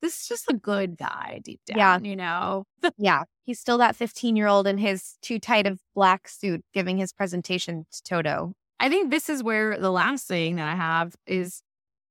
this 0.00 0.20
is 0.20 0.28
just 0.28 0.50
a 0.50 0.54
good 0.54 0.96
guy 0.98 1.40
deep 1.42 1.60
down, 1.66 2.04
yeah. 2.04 2.10
you 2.10 2.16
know? 2.16 2.64
yeah. 2.98 3.22
He's 3.42 3.58
still 3.58 3.78
that 3.78 3.96
15 3.96 4.36
year 4.36 4.46
old 4.46 4.66
in 4.66 4.78
his 4.78 5.16
too 5.22 5.38
tight 5.38 5.66
of 5.66 5.80
black 5.94 6.28
suit 6.28 6.62
giving 6.72 6.98
his 6.98 7.12
presentation 7.12 7.86
to 7.90 8.02
Toto. 8.02 8.52
I 8.80 8.88
think 8.88 9.10
this 9.10 9.28
is 9.28 9.42
where 9.42 9.78
the 9.78 9.90
last 9.90 10.26
thing 10.26 10.56
that 10.56 10.68
I 10.68 10.74
have 10.74 11.14
is 11.26 11.62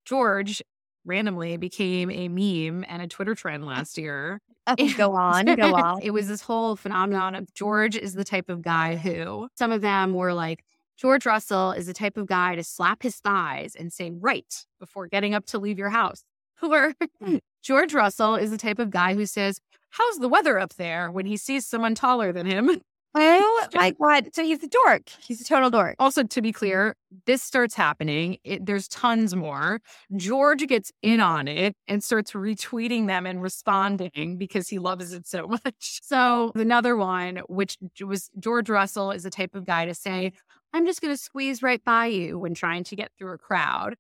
George 0.05 0.61
randomly 1.05 1.57
became 1.57 2.09
a 2.09 2.27
meme 2.27 2.85
and 2.87 3.01
a 3.01 3.07
Twitter 3.07 3.35
trend 3.35 3.63
uh, 3.63 3.67
last 3.67 3.97
year. 3.97 4.41
Oh, 4.67 4.75
go 4.97 5.13
on, 5.15 5.45
go 5.45 5.75
on. 5.75 6.01
it 6.01 6.11
was 6.11 6.27
this 6.27 6.41
whole 6.41 6.75
phenomenon 6.75 7.35
of 7.35 7.53
George 7.53 7.95
is 7.95 8.13
the 8.13 8.23
type 8.23 8.49
of 8.49 8.61
guy 8.61 8.95
who 8.95 9.49
some 9.55 9.71
of 9.71 9.81
them 9.81 10.13
were 10.13 10.33
like, 10.33 10.63
George 10.97 11.25
Russell 11.25 11.71
is 11.71 11.87
the 11.87 11.93
type 11.93 12.17
of 12.17 12.27
guy 12.27 12.55
to 12.55 12.63
slap 12.63 13.03
his 13.03 13.15
thighs 13.17 13.75
and 13.75 13.91
say, 13.91 14.11
right, 14.11 14.65
before 14.79 15.07
getting 15.07 15.33
up 15.33 15.45
to 15.47 15.59
leave 15.59 15.77
your 15.79 15.89
house. 15.89 16.23
Or 16.61 16.93
hmm. 17.21 17.37
George 17.61 17.93
Russell 17.93 18.35
is 18.35 18.49
the 18.49 18.57
type 18.57 18.79
of 18.79 18.89
guy 18.89 19.15
who 19.15 19.25
says, 19.25 19.59
How's 19.89 20.19
the 20.19 20.29
weather 20.29 20.57
up 20.57 20.75
there 20.75 21.11
when 21.11 21.25
he 21.25 21.35
sees 21.35 21.67
someone 21.67 21.93
taller 21.93 22.31
than 22.31 22.45
him? 22.45 22.79
Oh 23.15 23.67
my 23.75 23.91
God. 23.91 24.29
So 24.33 24.43
he's 24.43 24.63
a 24.63 24.67
dork. 24.67 25.09
He's 25.19 25.39
a 25.39 25.43
total 25.43 25.69
dork. 25.69 25.95
Also, 25.99 26.23
to 26.23 26.41
be 26.41 26.51
clear, 26.51 26.95
this 27.25 27.43
starts 27.43 27.75
happening. 27.75 28.37
It, 28.43 28.65
there's 28.65 28.87
tons 28.87 29.35
more. 29.35 29.81
George 30.15 30.65
gets 30.67 30.91
in 31.03 31.19
on 31.19 31.47
it 31.47 31.75
and 31.87 32.03
starts 32.03 32.31
retweeting 32.31 33.05
them 33.07 33.27
and 33.27 33.41
responding 33.41 34.37
because 34.37 34.67
he 34.67 34.79
loves 34.79 35.13
it 35.13 35.27
so 35.27 35.47
much. 35.65 35.99
So, 36.01 36.51
another 36.55 36.95
one, 36.95 37.41
which 37.47 37.77
was 38.03 38.31
George 38.39 38.69
Russell, 38.69 39.11
is 39.11 39.23
the 39.23 39.29
type 39.29 39.53
of 39.53 39.65
guy 39.65 39.85
to 39.85 39.93
say, 39.93 40.33
I'm 40.73 40.87
just 40.87 41.01
going 41.01 41.13
to 41.13 41.21
squeeze 41.21 41.61
right 41.61 41.83
by 41.83 42.07
you 42.07 42.39
when 42.39 42.55
trying 42.55 42.83
to 42.85 42.95
get 42.95 43.11
through 43.17 43.33
a 43.33 43.37
crowd. 43.37 43.95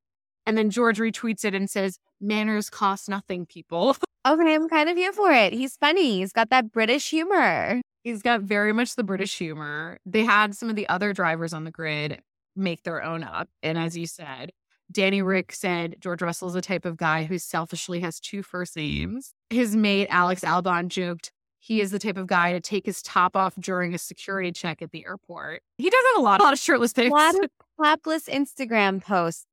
And 0.45 0.57
then 0.57 0.71
George 0.71 0.97
retweets 0.97 1.45
it 1.45 1.53
and 1.53 1.69
says, 1.69 1.99
Manners 2.19 2.69
cost 2.69 3.09
nothing, 3.09 3.45
people. 3.45 3.95
Okay, 4.25 4.55
I'm 4.55 4.69
kind 4.69 4.87
of 4.87 4.95
here 4.95 5.11
for 5.11 5.33
it. 5.33 5.51
He's 5.51 5.75
funny. 5.75 6.19
He's 6.19 6.31
got 6.31 6.49
that 6.49 6.71
British 6.71 7.09
humor. 7.09 7.81
He's 8.03 8.21
got 8.21 8.41
very 8.41 8.73
much 8.73 8.95
the 8.95 9.03
British 9.03 9.37
humor. 9.37 9.99
They 10.05 10.23
had 10.23 10.55
some 10.55 10.69
of 10.69 10.75
the 10.75 10.87
other 10.89 11.13
drivers 11.13 11.53
on 11.53 11.63
the 11.63 11.71
grid 11.71 12.21
make 12.55 12.83
their 12.83 13.01
own 13.01 13.23
up. 13.23 13.49
And 13.63 13.77
as 13.77 13.97
you 13.97 14.07
said, 14.07 14.51
Danny 14.91 15.21
Ric 15.21 15.53
said 15.53 15.95
George 15.99 16.21
Russell 16.21 16.49
is 16.49 16.53
the 16.53 16.61
type 16.61 16.85
of 16.85 16.97
guy 16.97 17.23
who 17.23 17.37
selfishly 17.39 18.01
has 18.01 18.19
two 18.19 18.43
first 18.43 18.75
names. 18.75 19.33
His 19.49 19.75
mate, 19.75 20.07
Alex 20.09 20.41
Albon, 20.41 20.89
joked 20.89 21.31
he 21.63 21.79
is 21.79 21.91
the 21.91 21.99
type 21.99 22.17
of 22.17 22.27
guy 22.27 22.51
to 22.51 22.59
take 22.59 22.85
his 22.85 23.01
top 23.01 23.37
off 23.37 23.55
during 23.55 23.93
a 23.93 23.97
security 23.97 24.51
check 24.51 24.81
at 24.81 24.91
the 24.91 25.05
airport. 25.05 25.63
He 25.77 25.89
does 25.89 26.03
have 26.11 26.21
a 26.21 26.21
lot, 26.21 26.41
a 26.41 26.43
lot 26.43 26.51
of 26.51 26.59
shirtless 26.59 26.91
pics. 26.91 27.09
A 27.09 27.13
lot 27.13 27.35
of 27.35 27.49
clapless 27.79 28.27
Instagram 28.27 29.01
posts, 29.01 29.45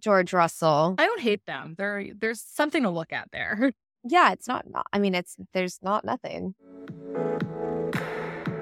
George 0.00 0.32
Russell. 0.32 0.94
I 0.96 1.04
don't 1.04 1.20
hate 1.20 1.44
them. 1.44 1.74
There, 1.76 2.06
there's 2.18 2.40
something 2.40 2.82
to 2.84 2.88
look 2.88 3.12
at 3.12 3.28
there. 3.30 3.72
yeah, 4.04 4.32
it's 4.32 4.48
not, 4.48 4.70
not 4.70 4.86
I 4.94 4.98
mean, 4.98 5.14
it's 5.14 5.36
there's 5.52 5.78
not 5.82 6.02
nothing. 6.02 6.54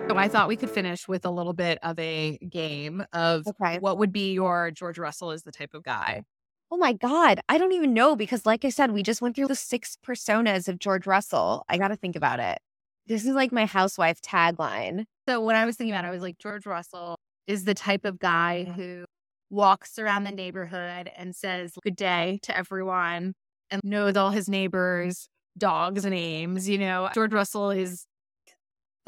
So 0.08 0.16
I 0.16 0.28
thought 0.28 0.48
we 0.48 0.56
could 0.56 0.70
finish 0.70 1.06
with 1.06 1.26
a 1.26 1.30
little 1.30 1.52
bit 1.52 1.78
of 1.82 1.98
a 1.98 2.38
game 2.38 3.04
of 3.12 3.46
okay. 3.46 3.78
what 3.78 3.98
would 3.98 4.10
be 4.10 4.32
your 4.32 4.70
George 4.70 4.98
Russell 4.98 5.32
is 5.32 5.42
the 5.42 5.52
type 5.52 5.74
of 5.74 5.82
guy. 5.82 6.24
Oh 6.70 6.78
my 6.78 6.94
God. 6.94 7.40
I 7.46 7.58
don't 7.58 7.72
even 7.72 7.92
know 7.92 8.16
because, 8.16 8.46
like 8.46 8.64
I 8.64 8.70
said, 8.70 8.92
we 8.92 9.02
just 9.02 9.20
went 9.20 9.36
through 9.36 9.48
the 9.48 9.54
six 9.54 9.98
personas 10.06 10.66
of 10.66 10.78
George 10.78 11.06
Russell. 11.06 11.64
I 11.68 11.76
got 11.76 11.88
to 11.88 11.96
think 11.96 12.16
about 12.16 12.40
it. 12.40 12.58
This 13.06 13.26
is 13.26 13.34
like 13.34 13.52
my 13.52 13.66
housewife 13.66 14.22
tagline. 14.22 15.04
So, 15.28 15.42
when 15.42 15.56
I 15.56 15.66
was 15.66 15.76
thinking 15.76 15.92
about 15.92 16.06
it, 16.06 16.08
I 16.08 16.12
was 16.12 16.22
like, 16.22 16.38
George 16.38 16.64
Russell 16.64 17.18
is 17.46 17.64
the 17.64 17.74
type 17.74 18.06
of 18.06 18.18
guy 18.18 18.64
mm-hmm. 18.66 18.80
who 18.80 19.04
walks 19.50 19.98
around 19.98 20.24
the 20.24 20.30
neighborhood 20.30 21.10
and 21.16 21.36
says 21.36 21.72
good 21.82 21.96
day 21.96 22.38
to 22.44 22.56
everyone 22.56 23.34
and 23.70 23.82
knows 23.84 24.16
all 24.16 24.30
his 24.30 24.48
neighbors' 24.48 25.28
dogs' 25.58 26.06
names. 26.06 26.66
You 26.66 26.78
know, 26.78 27.10
George 27.14 27.34
Russell 27.34 27.70
is 27.70 28.06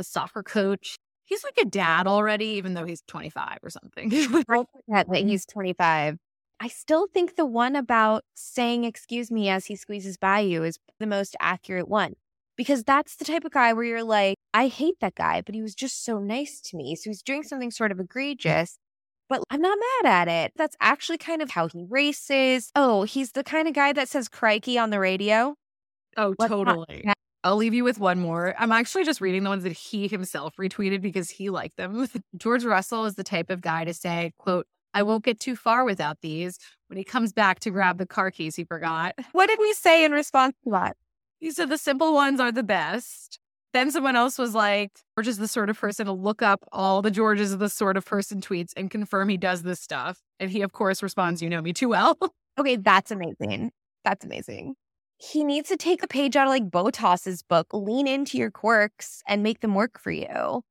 a 0.00 0.04
soccer 0.04 0.42
coach. 0.42 0.96
He's 1.24 1.44
like 1.44 1.58
a 1.60 1.64
dad 1.64 2.08
already, 2.08 2.46
even 2.46 2.74
though 2.74 2.84
he's 2.84 3.02
25 3.06 3.58
or 3.62 3.70
something. 3.70 4.12
I 4.12 4.24
forget 4.42 4.66
that 4.86 5.06
mm. 5.08 5.28
he's 5.28 5.46
25. 5.46 6.16
I 6.62 6.68
still 6.68 7.06
think 7.06 7.36
the 7.36 7.46
one 7.46 7.76
about 7.76 8.24
saying 8.34 8.84
excuse 8.84 9.30
me 9.30 9.48
as 9.48 9.66
he 9.66 9.76
squeezes 9.76 10.18
by 10.18 10.40
you 10.40 10.64
is 10.64 10.78
the 10.98 11.06
most 11.06 11.36
accurate 11.40 11.88
one 11.88 12.14
because 12.56 12.84
that's 12.84 13.16
the 13.16 13.24
type 13.24 13.46
of 13.46 13.52
guy 13.52 13.72
where 13.72 13.84
you're 13.84 14.04
like, 14.04 14.36
I 14.52 14.66
hate 14.66 14.96
that 15.00 15.14
guy, 15.14 15.40
but 15.40 15.54
he 15.54 15.62
was 15.62 15.74
just 15.74 16.04
so 16.04 16.18
nice 16.18 16.60
to 16.62 16.76
me. 16.76 16.94
So 16.96 17.08
he's 17.08 17.22
doing 17.22 17.42
something 17.42 17.70
sort 17.70 17.92
of 17.92 17.96
mm. 17.96 18.04
egregious, 18.04 18.76
but 19.30 19.42
I'm 19.48 19.62
not 19.62 19.78
mad 20.02 20.10
at 20.10 20.28
it. 20.28 20.52
That's 20.56 20.76
actually 20.80 21.16
kind 21.16 21.40
of 21.40 21.50
how 21.50 21.68
he 21.68 21.86
races. 21.88 22.70
Oh, 22.76 23.04
he's 23.04 23.32
the 23.32 23.44
kind 23.44 23.66
of 23.66 23.72
guy 23.72 23.94
that 23.94 24.08
says 24.08 24.28
crikey 24.28 24.76
on 24.76 24.90
the 24.90 25.00
radio. 25.00 25.54
Oh, 26.18 26.34
What's 26.36 26.50
totally. 26.50 27.04
I'll 27.42 27.56
leave 27.56 27.72
you 27.72 27.84
with 27.84 27.98
one 27.98 28.20
more. 28.20 28.54
I'm 28.58 28.72
actually 28.72 29.04
just 29.04 29.20
reading 29.20 29.44
the 29.44 29.50
ones 29.50 29.62
that 29.62 29.72
he 29.72 30.08
himself 30.08 30.54
retweeted 30.56 31.00
because 31.00 31.30
he 31.30 31.48
liked 31.48 31.76
them. 31.76 32.06
George 32.36 32.64
Russell 32.64 33.06
is 33.06 33.14
the 33.14 33.24
type 33.24 33.50
of 33.50 33.62
guy 33.62 33.84
to 33.84 33.94
say, 33.94 34.32
quote, 34.38 34.66
I 34.92 35.02
won't 35.02 35.24
get 35.24 35.40
too 35.40 35.56
far 35.56 35.84
without 35.84 36.20
these 36.20 36.58
when 36.88 36.98
he 36.98 37.04
comes 37.04 37.32
back 37.32 37.60
to 37.60 37.70
grab 37.70 37.98
the 37.98 38.06
car 38.06 38.30
keys 38.30 38.56
he 38.56 38.64
forgot. 38.64 39.14
What 39.32 39.46
did 39.46 39.58
we 39.58 39.72
say 39.72 40.04
in 40.04 40.12
response 40.12 40.54
to 40.64 40.70
that? 40.72 40.96
He 41.38 41.50
said 41.50 41.70
the 41.70 41.78
simple 41.78 42.12
ones 42.12 42.40
are 42.40 42.52
the 42.52 42.62
best. 42.62 43.38
Then 43.72 43.90
someone 43.90 44.16
else 44.16 44.36
was 44.36 44.54
like, 44.54 44.90
George 45.16 45.28
is 45.28 45.38
the 45.38 45.46
sort 45.46 45.70
of 45.70 45.78
person 45.78 46.06
to 46.06 46.12
look 46.12 46.42
up 46.42 46.64
all 46.72 47.02
the 47.02 47.10
Georges 47.10 47.52
of 47.52 47.60
the 47.60 47.68
sort 47.68 47.96
of 47.96 48.04
person 48.04 48.40
tweets 48.40 48.72
and 48.76 48.90
confirm 48.90 49.28
he 49.28 49.36
does 49.36 49.62
this 49.62 49.80
stuff. 49.80 50.20
And 50.40 50.50
he, 50.50 50.62
of 50.62 50.72
course, 50.72 51.02
responds, 51.02 51.40
You 51.40 51.48
know 51.48 51.62
me 51.62 51.72
too 51.72 51.88
well. 51.88 52.18
okay, 52.58 52.76
that's 52.76 53.12
amazing. 53.12 53.70
That's 54.04 54.24
amazing. 54.24 54.74
He 55.20 55.44
needs 55.44 55.68
to 55.68 55.76
take 55.76 56.02
a 56.02 56.08
page 56.08 56.34
out 56.34 56.46
of 56.46 56.50
like 56.50 56.70
Bottas's 56.70 57.42
book, 57.42 57.66
lean 57.74 58.06
into 58.06 58.38
your 58.38 58.50
quirks 58.50 59.22
and 59.28 59.42
make 59.42 59.60
them 59.60 59.74
work 59.74 59.98
for 59.98 60.10
you. 60.10 60.62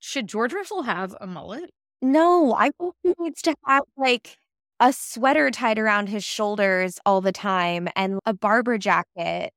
Should 0.00 0.26
George 0.26 0.52
Russell 0.52 0.82
have 0.82 1.16
a 1.20 1.26
mullet? 1.26 1.70
No, 2.02 2.54
I 2.54 2.70
think 2.78 2.94
he 3.02 3.14
needs 3.18 3.40
to 3.42 3.54
have 3.66 3.84
like 3.96 4.36
a 4.80 4.92
sweater 4.92 5.50
tied 5.50 5.78
around 5.78 6.08
his 6.10 6.24
shoulders 6.24 7.00
all 7.06 7.22
the 7.22 7.32
time 7.32 7.88
and 7.96 8.20
a 8.26 8.34
Barbour 8.34 8.76
jacket. 8.76 9.52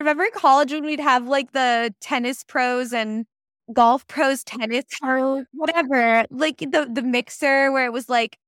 Remember 0.00 0.24
in 0.24 0.30
college 0.34 0.72
when 0.72 0.84
we'd 0.84 0.98
have 0.98 1.28
like 1.28 1.52
the 1.52 1.94
tennis 2.00 2.44
pros 2.44 2.94
and 2.94 3.26
golf 3.74 4.06
pros 4.06 4.42
tennis 4.42 4.86
or 5.02 5.44
whatever, 5.52 6.24
like 6.30 6.58
the 6.58 6.88
the 6.90 7.02
mixer 7.02 7.70
where 7.70 7.84
it 7.84 7.92
was 7.92 8.08
like 8.08 8.38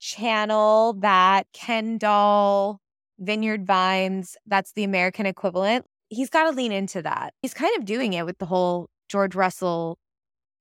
channel 0.00 0.94
that 0.94 1.46
Ken 1.52 1.98
doll, 1.98 2.80
Vineyard 3.18 3.66
Vines. 3.66 4.36
That's 4.46 4.72
the 4.72 4.84
American 4.84 5.26
equivalent. 5.26 5.86
He's 6.08 6.30
got 6.30 6.44
to 6.44 6.56
lean 6.56 6.72
into 6.72 7.02
that. 7.02 7.34
He's 7.42 7.54
kind 7.54 7.76
of 7.78 7.84
doing 7.84 8.14
it 8.14 8.24
with 8.24 8.38
the 8.38 8.46
whole 8.46 8.88
George 9.08 9.34
Russell 9.34 9.98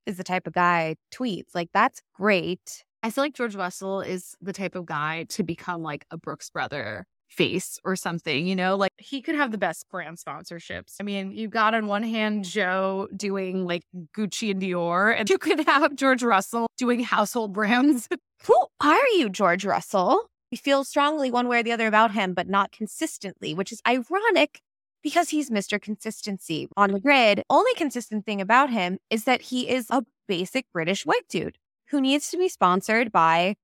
is 0.05 0.17
the 0.17 0.23
type 0.23 0.47
of 0.47 0.53
guy 0.53 0.95
tweets. 1.13 1.53
Like, 1.53 1.69
that's 1.73 2.01
great. 2.13 2.83
I 3.03 3.09
feel 3.09 3.23
like 3.23 3.33
George 3.33 3.55
Russell 3.55 4.01
is 4.01 4.35
the 4.41 4.53
type 4.53 4.75
of 4.75 4.85
guy 4.85 5.25
to 5.29 5.43
become 5.43 5.81
like 5.81 6.05
a 6.11 6.17
Brooks 6.17 6.49
brother 6.49 7.05
face 7.29 7.79
or 7.83 7.95
something, 7.95 8.47
you 8.47 8.55
know, 8.55 8.75
like 8.75 8.91
he 8.97 9.21
could 9.21 9.35
have 9.35 9.51
the 9.51 9.57
best 9.57 9.85
brand 9.89 10.17
sponsorships. 10.17 10.95
I 10.99 11.03
mean, 11.03 11.31
you 11.31 11.47
got 11.47 11.73
on 11.73 11.87
one 11.87 12.03
hand 12.03 12.45
Joe 12.45 13.07
doing 13.15 13.65
like 13.65 13.83
Gucci 14.15 14.51
and 14.51 14.61
Dior, 14.61 15.13
and 15.17 15.29
you 15.29 15.37
could 15.37 15.65
have 15.67 15.95
George 15.95 16.23
Russell 16.23 16.67
doing 16.77 17.01
household 17.01 17.53
brands. 17.53 18.07
Who 18.45 18.67
are 18.81 19.07
you, 19.17 19.29
George 19.29 19.65
Russell? 19.65 20.29
We 20.51 20.57
feel 20.57 20.83
strongly 20.83 21.29
one 21.29 21.47
way 21.47 21.59
or 21.59 21.63
the 21.63 21.71
other 21.71 21.87
about 21.87 22.11
him, 22.11 22.33
but 22.33 22.47
not 22.47 22.71
consistently, 22.71 23.53
which 23.53 23.71
is 23.71 23.81
ironic 23.87 24.61
because 25.03 25.29
he's 25.29 25.49
Mr. 25.49 25.81
Consistency 25.81 26.69
on 26.77 26.91
the 26.91 26.99
grid. 26.99 27.43
Only 27.49 27.73
consistent 27.75 28.25
thing 28.25 28.41
about 28.41 28.69
him 28.69 28.97
is 29.09 29.25
that 29.25 29.41
he 29.41 29.69
is 29.69 29.87
a 29.89 30.03
basic 30.27 30.65
British 30.71 31.05
white 31.05 31.27
dude 31.29 31.57
who 31.89 32.01
needs 32.01 32.29
to 32.31 32.37
be 32.37 32.49
sponsored 32.49 33.11
by 33.11 33.55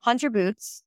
Hunter 0.00 0.30
Boots, 0.30 0.82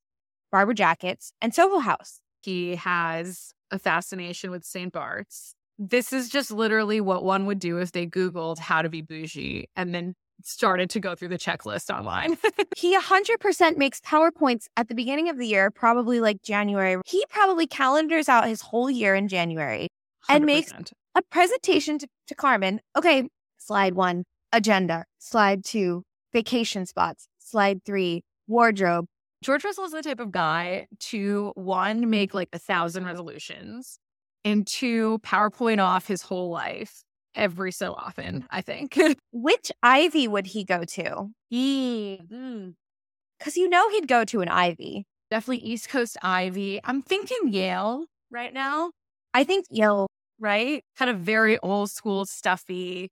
Barbour 0.51 0.73
Jackets, 0.73 1.33
and 1.41 1.53
Soho 1.53 1.79
House. 1.79 2.21
He 2.41 2.75
has 2.75 3.53
a 3.71 3.79
fascination 3.79 4.51
with 4.51 4.63
St. 4.63 4.91
Bart's. 4.91 5.55
This 5.77 6.11
is 6.11 6.29
just 6.29 6.51
literally 6.51 6.99
what 7.01 7.23
one 7.23 7.45
would 7.45 7.59
do 7.59 7.77
if 7.77 7.91
they 7.91 8.05
Googled 8.05 8.59
how 8.59 8.81
to 8.81 8.89
be 8.89 9.01
bougie 9.01 9.69
and 9.75 9.93
then 9.93 10.15
started 10.43 10.89
to 10.91 10.99
go 10.99 11.15
through 11.15 11.29
the 11.29 11.37
checklist 11.37 11.93
online. 11.93 12.37
he 12.77 12.97
100% 12.97 13.77
makes 13.77 13.99
PowerPoints 14.01 14.65
at 14.77 14.87
the 14.87 14.95
beginning 14.95 15.29
of 15.29 15.37
the 15.37 15.47
year, 15.47 15.71
probably 15.71 16.19
like 16.19 16.41
January. 16.41 17.01
He 17.05 17.23
probably 17.29 17.67
calendars 17.67 18.29
out 18.29 18.47
his 18.47 18.61
whole 18.61 18.89
year 18.89 19.15
in 19.15 19.27
January 19.27 19.89
and 20.27 20.43
100%. 20.43 20.47
makes 20.47 20.73
a 21.15 21.21
presentation 21.23 21.97
to, 21.99 22.07
to 22.27 22.35
Carmen. 22.35 22.81
Okay, 22.97 23.27
slide 23.57 23.95
one, 23.95 24.23
agenda. 24.51 25.05
Slide 25.17 25.63
two, 25.63 26.03
vacation 26.31 26.85
spots. 26.85 27.27
Slide 27.39 27.83
three, 27.85 28.23
wardrobe. 28.47 29.05
George 29.41 29.63
Russell 29.63 29.85
is 29.85 29.91
the 29.91 30.01
type 30.01 30.19
of 30.19 30.31
guy 30.31 30.87
to 30.99 31.53
one, 31.55 32.09
make 32.09 32.33
like 32.33 32.49
a 32.51 32.59
thousand 32.59 33.05
resolutions, 33.05 33.97
and 34.43 34.67
two, 34.67 35.19
PowerPoint 35.19 35.79
off 35.79 36.07
his 36.07 36.21
whole 36.21 36.49
life 36.49 37.03
every 37.35 37.71
so 37.71 37.93
often, 37.93 38.45
I 38.49 38.61
think. 38.61 38.97
Which 39.31 39.71
Ivy 39.83 40.27
would 40.27 40.47
he 40.47 40.63
go 40.63 40.83
to? 40.83 41.29
Because 41.49 42.27
mm. 42.31 42.73
you 43.55 43.69
know 43.69 43.89
he'd 43.89 44.07
go 44.07 44.25
to 44.25 44.41
an 44.41 44.49
Ivy. 44.49 45.05
Definitely 45.31 45.65
East 45.65 45.89
Coast 45.89 46.17
Ivy. 46.21 46.79
I'm 46.83 47.01
thinking 47.01 47.49
Yale 47.49 48.05
right 48.31 48.53
now. 48.53 48.91
I 49.33 49.43
think 49.43 49.65
Yale, 49.69 50.07
right? 50.39 50.83
Kind 50.97 51.11
of 51.11 51.19
very 51.19 51.59
old 51.59 51.91
school, 51.91 52.25
stuffy. 52.25 53.09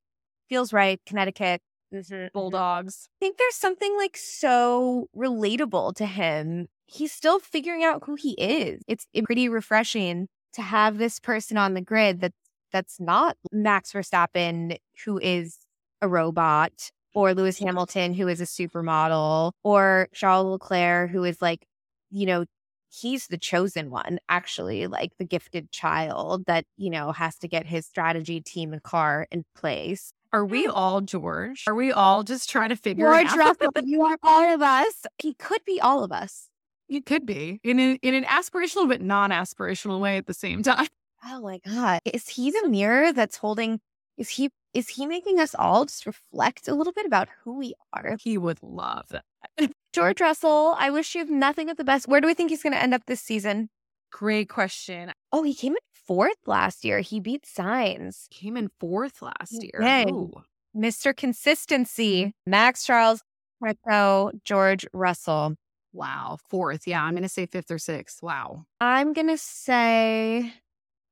Feels 0.49 0.73
right. 0.73 0.99
Connecticut. 1.05 1.61
Mm-hmm. 1.93 2.27
Bulldogs. 2.33 3.07
I 3.21 3.25
think 3.25 3.37
there's 3.37 3.55
something 3.55 3.95
like 3.95 4.17
so 4.17 5.07
relatable 5.15 5.95
to 5.95 6.05
him. 6.05 6.67
He's 6.85 7.11
still 7.11 7.39
figuring 7.39 7.83
out 7.83 8.03
who 8.05 8.15
he 8.15 8.31
is. 8.31 8.81
It's 8.87 9.05
pretty 9.23 9.47
refreshing 9.47 10.27
to 10.53 10.61
have 10.61 10.97
this 10.97 11.19
person 11.19 11.57
on 11.57 11.73
the 11.73 11.81
grid 11.81 12.21
that 12.21 12.33
that's 12.71 12.99
not 12.99 13.37
Max 13.51 13.93
Verstappen, 13.93 14.77
who 15.05 15.17
is 15.17 15.57
a 16.01 16.07
robot, 16.07 16.91
or 17.13 17.33
Lewis 17.33 17.57
Hamilton, 17.59 18.13
who 18.13 18.27
is 18.27 18.41
a 18.41 18.45
supermodel, 18.45 19.51
or 19.63 20.07
Charles 20.13 20.45
Leclerc, 20.51 21.09
who 21.09 21.23
is 21.23 21.41
like, 21.41 21.65
you 22.11 22.25
know, 22.25 22.45
he's 22.89 23.27
the 23.27 23.37
chosen 23.37 23.89
one, 23.89 24.19
actually, 24.29 24.87
like 24.87 25.11
the 25.17 25.25
gifted 25.25 25.71
child 25.71 26.45
that, 26.47 26.65
you 26.77 26.89
know, 26.89 27.11
has 27.11 27.37
to 27.39 27.47
get 27.47 27.65
his 27.65 27.85
strategy 27.85 28.41
team 28.41 28.73
and 28.73 28.83
car 28.83 29.27
in 29.31 29.43
place. 29.55 30.11
Are 30.31 30.45
we 30.45 30.67
all 30.67 31.01
George? 31.01 31.63
Are 31.67 31.75
we 31.75 31.91
all 31.91 32.23
just 32.23 32.49
trying 32.49 32.69
to 32.69 32.75
figure 32.75 33.05
George 33.05 33.27
out? 33.27 33.37
Russell, 33.37 33.71
you 33.83 34.03
are 34.03 34.17
all 34.23 34.53
of 34.53 34.61
us. 34.61 35.05
He 35.17 35.33
could 35.33 35.63
be 35.65 35.79
all 35.81 36.03
of 36.03 36.11
us. 36.11 36.49
You 36.87 37.01
could 37.01 37.25
be 37.25 37.59
in 37.63 37.79
an, 37.79 37.97
in 38.01 38.13
an 38.13 38.23
aspirational 38.23 38.87
but 38.87 39.01
non-aspirational 39.01 39.99
way 39.99 40.17
at 40.17 40.25
the 40.25 40.33
same 40.33 40.63
time. 40.63 40.87
Oh 41.25 41.41
my 41.41 41.59
god, 41.65 42.01
is 42.05 42.29
he 42.29 42.51
the 42.51 42.67
mirror 42.67 43.11
that's 43.13 43.37
holding? 43.37 43.79
Is 44.17 44.29
he 44.29 44.49
is 44.73 44.89
he 44.89 45.07
making 45.07 45.39
us 45.39 45.55
all 45.55 45.85
just 45.85 46.05
reflect 46.05 46.67
a 46.67 46.75
little 46.75 46.93
bit 46.93 47.05
about 47.05 47.29
who 47.43 47.57
we 47.57 47.73
are? 47.93 48.17
He 48.19 48.37
would 48.37 48.61
love 48.61 49.07
that. 49.09 49.71
George 49.93 50.21
Russell, 50.21 50.75
I 50.77 50.91
wish 50.91 51.15
you 51.15 51.25
nothing 51.25 51.67
but 51.67 51.77
the 51.77 51.83
best. 51.83 52.07
Where 52.07 52.21
do 52.21 52.27
we 52.27 52.33
think 52.33 52.51
he's 52.51 52.61
going 52.61 52.73
to 52.73 52.81
end 52.81 52.93
up 52.93 53.05
this 53.07 53.21
season? 53.21 53.69
Great 54.11 54.49
question. 54.49 55.11
Oh, 55.31 55.43
he 55.43 55.53
came 55.53 55.73
in 55.73 55.79
fourth 55.91 56.37
last 56.45 56.85
year. 56.85 56.99
He 56.99 57.19
beat 57.19 57.43
Sainz. 57.43 58.29
Came 58.29 58.55
in 58.55 58.69
fourth 58.79 59.21
last 59.21 59.63
year. 59.63 60.07
Ooh. 60.09 60.31
Mr. 60.75 61.15
Consistency, 61.15 62.25
mm-hmm. 62.25 62.51
Max 62.51 62.85
Charles, 62.85 63.23
Pato, 63.63 64.31
George 64.43 64.85
Russell. 64.93 65.55
Wow. 65.93 66.37
Fourth. 66.49 66.87
Yeah. 66.87 67.03
I'm 67.03 67.13
going 67.13 67.23
to 67.23 67.29
say 67.29 67.47
fifth 67.47 67.71
or 67.71 67.79
sixth. 67.79 68.21
Wow. 68.21 68.65
I'm 68.79 69.13
going 69.13 69.29
to 69.29 69.37
say, 69.37 70.53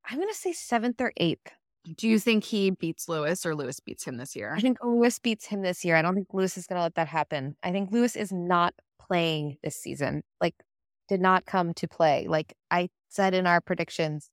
I'm 0.08 0.16
going 0.16 0.28
to 0.28 0.34
say 0.34 0.52
seventh 0.52 1.00
or 1.00 1.12
eighth. 1.16 1.50
Do 1.96 2.08
you 2.08 2.18
think 2.18 2.44
he 2.44 2.70
beats 2.70 3.08
Lewis 3.08 3.46
or 3.46 3.54
Lewis 3.54 3.80
beats 3.80 4.04
him 4.04 4.16
this 4.16 4.34
year? 4.34 4.54
I 4.56 4.60
think 4.60 4.78
Lewis 4.82 5.18
beats 5.18 5.46
him 5.46 5.62
this 5.62 5.84
year. 5.84 5.96
I 5.96 6.02
don't 6.02 6.14
think 6.14 6.28
Lewis 6.32 6.56
is 6.56 6.66
going 6.66 6.78
to 6.78 6.82
let 6.82 6.96
that 6.96 7.08
happen. 7.08 7.56
I 7.62 7.70
think 7.70 7.92
Lewis 7.92 8.16
is 8.16 8.32
not 8.32 8.74
playing 9.00 9.58
this 9.62 9.76
season. 9.76 10.22
Like, 10.40 10.54
did 11.08 11.20
not 11.20 11.46
come 11.46 11.74
to 11.74 11.86
play. 11.86 12.26
Like 12.28 12.54
I 12.70 12.88
said 13.08 13.34
in 13.34 13.46
our 13.46 13.60
predictions, 13.60 14.28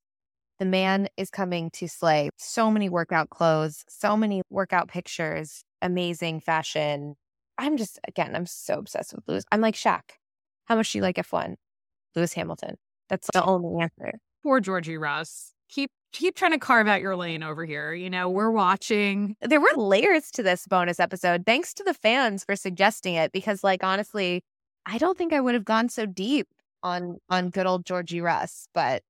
the 0.60 0.66
man 0.66 1.08
is 1.18 1.30
coming 1.30 1.70
to 1.72 1.88
slay. 1.88 2.30
So 2.38 2.72
many 2.72 2.90
workout 2.90 3.30
clothes, 3.30 3.84
so 3.88 4.18
many 4.18 4.42
workout 4.50 4.88
pictures, 4.88 5.64
amazing 5.82 6.40
fashion. 6.40 7.16
I'm 7.58 7.78
just, 7.78 8.00
again, 8.08 8.36
I'm 8.36 8.46
so 8.46 8.80
obsessed 8.80 9.14
with 9.14 9.28
Lewis. 9.28 9.44
I'm 9.52 9.62
like 9.62 9.76
Shaq. 9.76 10.02
How 10.66 10.76
much 10.76 10.92
do 10.92 10.98
you 10.98 11.04
like 11.04 11.18
F1? 11.18 11.56
Lewis 12.16 12.34
Hamilton. 12.34 12.78
That's 13.10 13.30
the 13.34 13.44
only 13.44 13.84
answer. 13.84 14.20
Poor 14.42 14.60
Georgie 14.60 14.98
Russ. 14.98 15.53
Keep 15.70 15.92
keep 16.12 16.36
trying 16.36 16.52
to 16.52 16.60
carve 16.60 16.88
out 16.88 17.02
your 17.02 17.16
lane 17.16 17.44
over 17.44 17.66
here. 17.66 17.94
You 17.94 18.10
know, 18.10 18.30
we're 18.30 18.52
watching. 18.52 19.36
There 19.42 19.60
were 19.60 19.74
layers 19.76 20.32
to 20.32 20.44
this 20.44 20.68
bonus 20.68 21.00
episode. 21.00 21.46
Thanks 21.46 21.74
to 21.76 21.84
the 21.84 21.94
fans 21.94 22.44
for 22.44 22.56
suggesting 22.56 23.16
it 23.16 23.32
because, 23.32 23.64
like, 23.64 23.84
honestly, 23.84 24.44
I 24.86 24.98
don't 24.98 25.18
think 25.18 25.34
I 25.34 25.40
would 25.42 25.54
have 25.56 25.66
gone 25.66 25.90
so 25.90 26.06
deep 26.06 26.48
on 26.84 27.18
on 27.30 27.50
good 27.50 27.66
old 27.66 27.86
Georgie 27.86 28.22
Russ, 28.22 28.68
but 28.74 29.02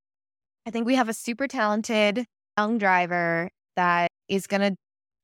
I 0.66 0.70
think 0.70 0.86
we 0.86 0.94
have 0.94 1.08
a 1.08 1.14
super 1.14 1.46
talented 1.46 2.26
young 2.56 2.78
driver 2.78 3.50
that 3.76 4.10
is 4.28 4.46
going 4.46 4.62
to 4.62 4.76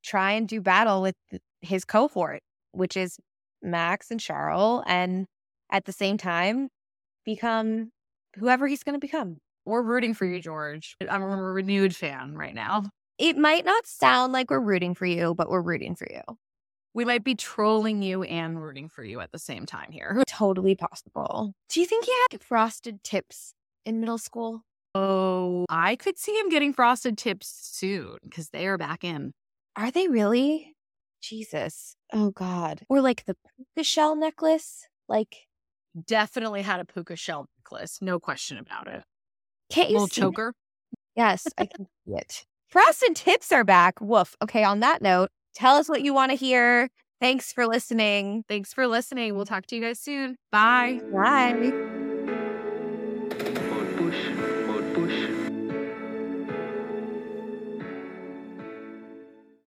try 0.03 0.33
and 0.33 0.47
do 0.47 0.61
battle 0.61 1.01
with 1.01 1.15
his 1.61 1.85
cohort, 1.85 2.41
which 2.71 2.97
is 2.97 3.17
Max 3.61 4.11
and 4.11 4.19
Charles, 4.19 4.83
and 4.87 5.25
at 5.71 5.85
the 5.85 5.91
same 5.93 6.17
time 6.17 6.69
become 7.25 7.91
whoever 8.37 8.67
he's 8.67 8.83
going 8.83 8.95
to 8.95 8.99
become. 8.99 9.37
We're 9.65 9.81
rooting 9.81 10.13
for 10.13 10.25
you, 10.25 10.41
George. 10.41 10.95
I'm 11.09 11.21
a 11.21 11.27
renewed 11.27 11.95
fan 11.95 12.35
right 12.35 12.55
now. 12.55 12.85
It 13.17 13.37
might 13.37 13.65
not 13.65 13.85
sound 13.85 14.33
like 14.33 14.49
we're 14.49 14.59
rooting 14.59 14.95
for 14.95 15.05
you, 15.05 15.35
but 15.35 15.49
we're 15.49 15.61
rooting 15.61 15.95
for 15.95 16.07
you. 16.09 16.21
We 16.93 17.05
might 17.05 17.23
be 17.23 17.35
trolling 17.35 18.01
you 18.01 18.23
and 18.23 18.61
rooting 18.61 18.89
for 18.89 19.03
you 19.03 19.19
at 19.19 19.31
the 19.31 19.39
same 19.39 19.65
time 19.65 19.91
here. 19.91 20.23
Totally 20.27 20.75
possible. 20.75 21.53
Do 21.69 21.79
you 21.79 21.85
think 21.85 22.05
he 22.05 22.13
had 22.31 22.43
frosted 22.43 23.03
tips 23.03 23.53
in 23.85 23.99
middle 23.99 24.17
school? 24.17 24.63
Oh, 24.95 25.65
I 25.69 25.95
could 25.95 26.17
see 26.17 26.37
him 26.37 26.49
getting 26.49 26.73
frosted 26.73 27.17
tips 27.17 27.47
soon 27.47 28.17
because 28.23 28.49
they 28.49 28.67
are 28.67 28.77
back 28.77 29.03
in. 29.03 29.31
Are 29.75 29.91
they 29.91 30.07
really? 30.07 30.75
Jesus. 31.21 31.95
Oh, 32.11 32.31
God. 32.31 32.81
Or 32.89 32.99
like 32.99 33.25
the 33.25 33.35
puka 33.55 33.83
shell 33.85 34.15
necklace? 34.15 34.87
Like, 35.07 35.47
Definitely 36.07 36.61
had 36.61 36.79
a 36.79 36.85
puka 36.85 37.15
shell 37.15 37.47
necklace. 37.59 37.99
No 38.01 38.19
question 38.19 38.57
about 38.57 38.87
it. 38.87 39.03
Can't 39.71 39.89
you 39.89 39.95
Little 39.95 40.07
see? 40.07 40.21
choker. 40.21 40.53
Yes, 41.15 41.47
I 41.57 41.65
can 41.65 41.87
see 42.05 42.13
it. 42.13 42.45
Frosted 42.69 43.15
tips 43.15 43.51
are 43.51 43.63
back. 43.63 43.99
Woof. 43.99 44.35
Okay, 44.41 44.63
on 44.63 44.79
that 44.79 45.01
note, 45.01 45.29
tell 45.53 45.75
us 45.75 45.89
what 45.89 46.01
you 46.03 46.13
want 46.13 46.31
to 46.31 46.37
hear. 46.37 46.89
Thanks 47.19 47.51
for 47.51 47.67
listening. 47.67 48.43
Thanks 48.47 48.73
for 48.73 48.87
listening. 48.87 49.35
We'll 49.35 49.45
talk 49.45 49.65
to 49.67 49.75
you 49.75 49.81
guys 49.81 49.99
soon. 49.99 50.37
Bye. 50.51 51.01
Bye. 51.13 52.00